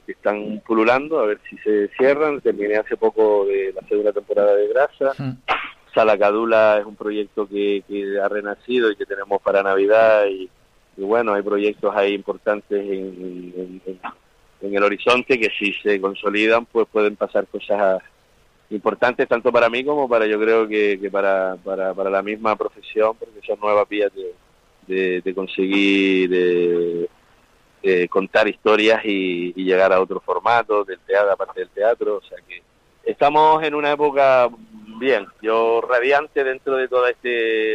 están 0.07 0.61
pululando, 0.65 1.19
a 1.19 1.25
ver 1.25 1.39
si 1.49 1.57
se 1.57 1.89
cierran. 1.97 2.41
Terminé 2.41 2.77
hace 2.77 2.97
poco 2.97 3.45
de 3.45 3.73
la 3.73 3.87
segunda 3.87 4.11
temporada 4.11 4.55
de 4.55 4.67
Grasa. 4.67 5.37
Salacadula 5.93 6.77
es 6.79 6.85
un 6.85 6.95
proyecto 6.95 7.47
que, 7.47 7.83
ha 8.23 8.29
renacido 8.29 8.91
y 8.91 8.95
que 8.95 9.05
tenemos 9.05 9.41
para 9.41 9.63
Navidad. 9.63 10.25
Y, 10.27 10.49
bueno, 10.97 11.33
hay 11.33 11.41
proyectos 11.41 11.95
ahí 11.95 12.13
importantes 12.13 12.79
en, 12.79 13.81
el 14.61 14.83
horizonte 14.83 15.39
que 15.39 15.49
si 15.57 15.73
se 15.73 15.99
consolidan, 15.99 16.65
pues 16.65 16.87
pueden 16.91 17.15
pasar 17.15 17.47
cosas 17.47 18.01
importantes 18.69 19.27
tanto 19.27 19.51
para 19.51 19.69
mí 19.69 19.83
como 19.83 20.07
para 20.07 20.27
yo 20.27 20.39
creo 20.39 20.67
que, 20.67 21.09
para, 21.11 21.57
para, 21.63 21.93
para, 21.93 22.09
la 22.09 22.21
misma 22.21 22.55
profesión, 22.55 23.15
porque 23.17 23.45
son 23.45 23.59
nuevas 23.59 23.87
vías 23.89 24.11
de, 24.87 25.21
de, 25.21 25.33
conseguir... 25.33 26.29
De, 26.29 27.09
eh, 27.83 28.07
contar 28.07 28.47
historias 28.47 29.01
y, 29.03 29.53
llegar 29.53 29.91
a 29.91 30.01
otro 30.01 30.19
formato 30.19 30.83
del 30.83 30.99
teatro, 30.99 31.31
aparte 31.31 31.61
del 31.61 31.69
teatro. 31.69 32.17
O 32.17 32.21
sea 32.21 32.37
que 32.47 32.61
estamos 33.03 33.63
en 33.63 33.73
una 33.73 33.91
época 33.91 34.49
bien, 34.99 35.25
yo 35.41 35.81
radiante 35.81 36.43
dentro 36.43 36.75
de 36.75 36.87
toda 36.87 37.09
esta 37.09 37.29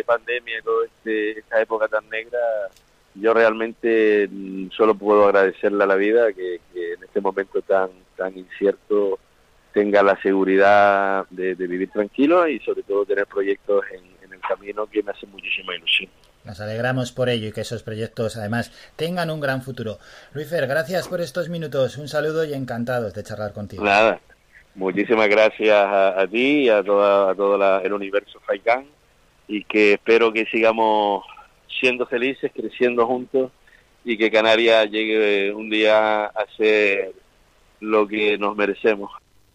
pandemia, 0.06 0.62
toda 0.62 0.86
este, 0.86 1.40
esta 1.40 1.60
época 1.60 1.88
tan 1.88 2.08
negra. 2.08 2.38
Yo 3.14 3.32
realmente 3.34 4.28
mm, 4.30 4.70
solo 4.70 4.94
puedo 4.94 5.24
agradecerle 5.24 5.82
a 5.82 5.86
la 5.86 5.96
vida 5.96 6.32
que, 6.32 6.60
en 6.74 7.02
este 7.02 7.20
momento 7.20 7.62
tan, 7.62 7.90
tan 8.16 8.36
incierto 8.36 9.18
tenga 9.72 10.02
la 10.02 10.20
seguridad 10.22 11.26
de, 11.30 11.54
vivir 11.54 11.90
tranquilo 11.90 12.46
y 12.46 12.60
sobre 12.60 12.82
todo 12.82 13.04
tener 13.04 13.26
proyectos 13.26 13.84
en, 13.90 14.04
en 14.24 14.32
el 14.32 14.40
camino 14.40 14.86
que 14.86 15.02
me 15.02 15.10
hacen 15.10 15.30
muchísima 15.30 15.74
ilusión. 15.74 16.10
Nos 16.46 16.60
alegramos 16.60 17.10
por 17.10 17.28
ello 17.28 17.48
y 17.48 17.52
que 17.52 17.62
esos 17.62 17.82
proyectos 17.82 18.36
además 18.36 18.70
tengan 18.94 19.30
un 19.30 19.40
gran 19.40 19.62
futuro. 19.62 19.98
Luifer, 20.32 20.68
gracias 20.68 21.08
por 21.08 21.20
estos 21.20 21.48
minutos. 21.48 21.98
Un 21.98 22.06
saludo 22.06 22.44
y 22.44 22.54
encantados 22.54 23.14
de 23.14 23.24
charlar 23.24 23.52
contigo. 23.52 23.84
Nada, 23.84 24.20
muchísimas 24.76 25.28
gracias 25.28 25.76
a, 25.76 26.24
ti 26.30 26.62
y 26.62 26.68
a, 26.68 26.84
toda, 26.84 27.32
a 27.32 27.34
todo 27.34 27.80
el 27.80 27.92
universo 27.92 28.38
Faikán 28.46 28.86
y 29.48 29.64
que 29.64 29.94
espero 29.94 30.32
que 30.32 30.46
sigamos 30.46 31.24
siendo 31.80 32.06
felices, 32.06 32.52
creciendo 32.54 33.06
juntos 33.08 33.50
y 34.04 34.16
que 34.16 34.30
Canarias 34.30 34.88
llegue 34.88 35.52
un 35.52 35.68
día 35.68 36.26
a 36.26 36.46
ser 36.56 37.12
lo 37.80 38.06
que 38.06 38.38
nos 38.38 38.54
merecemos. 38.54 39.10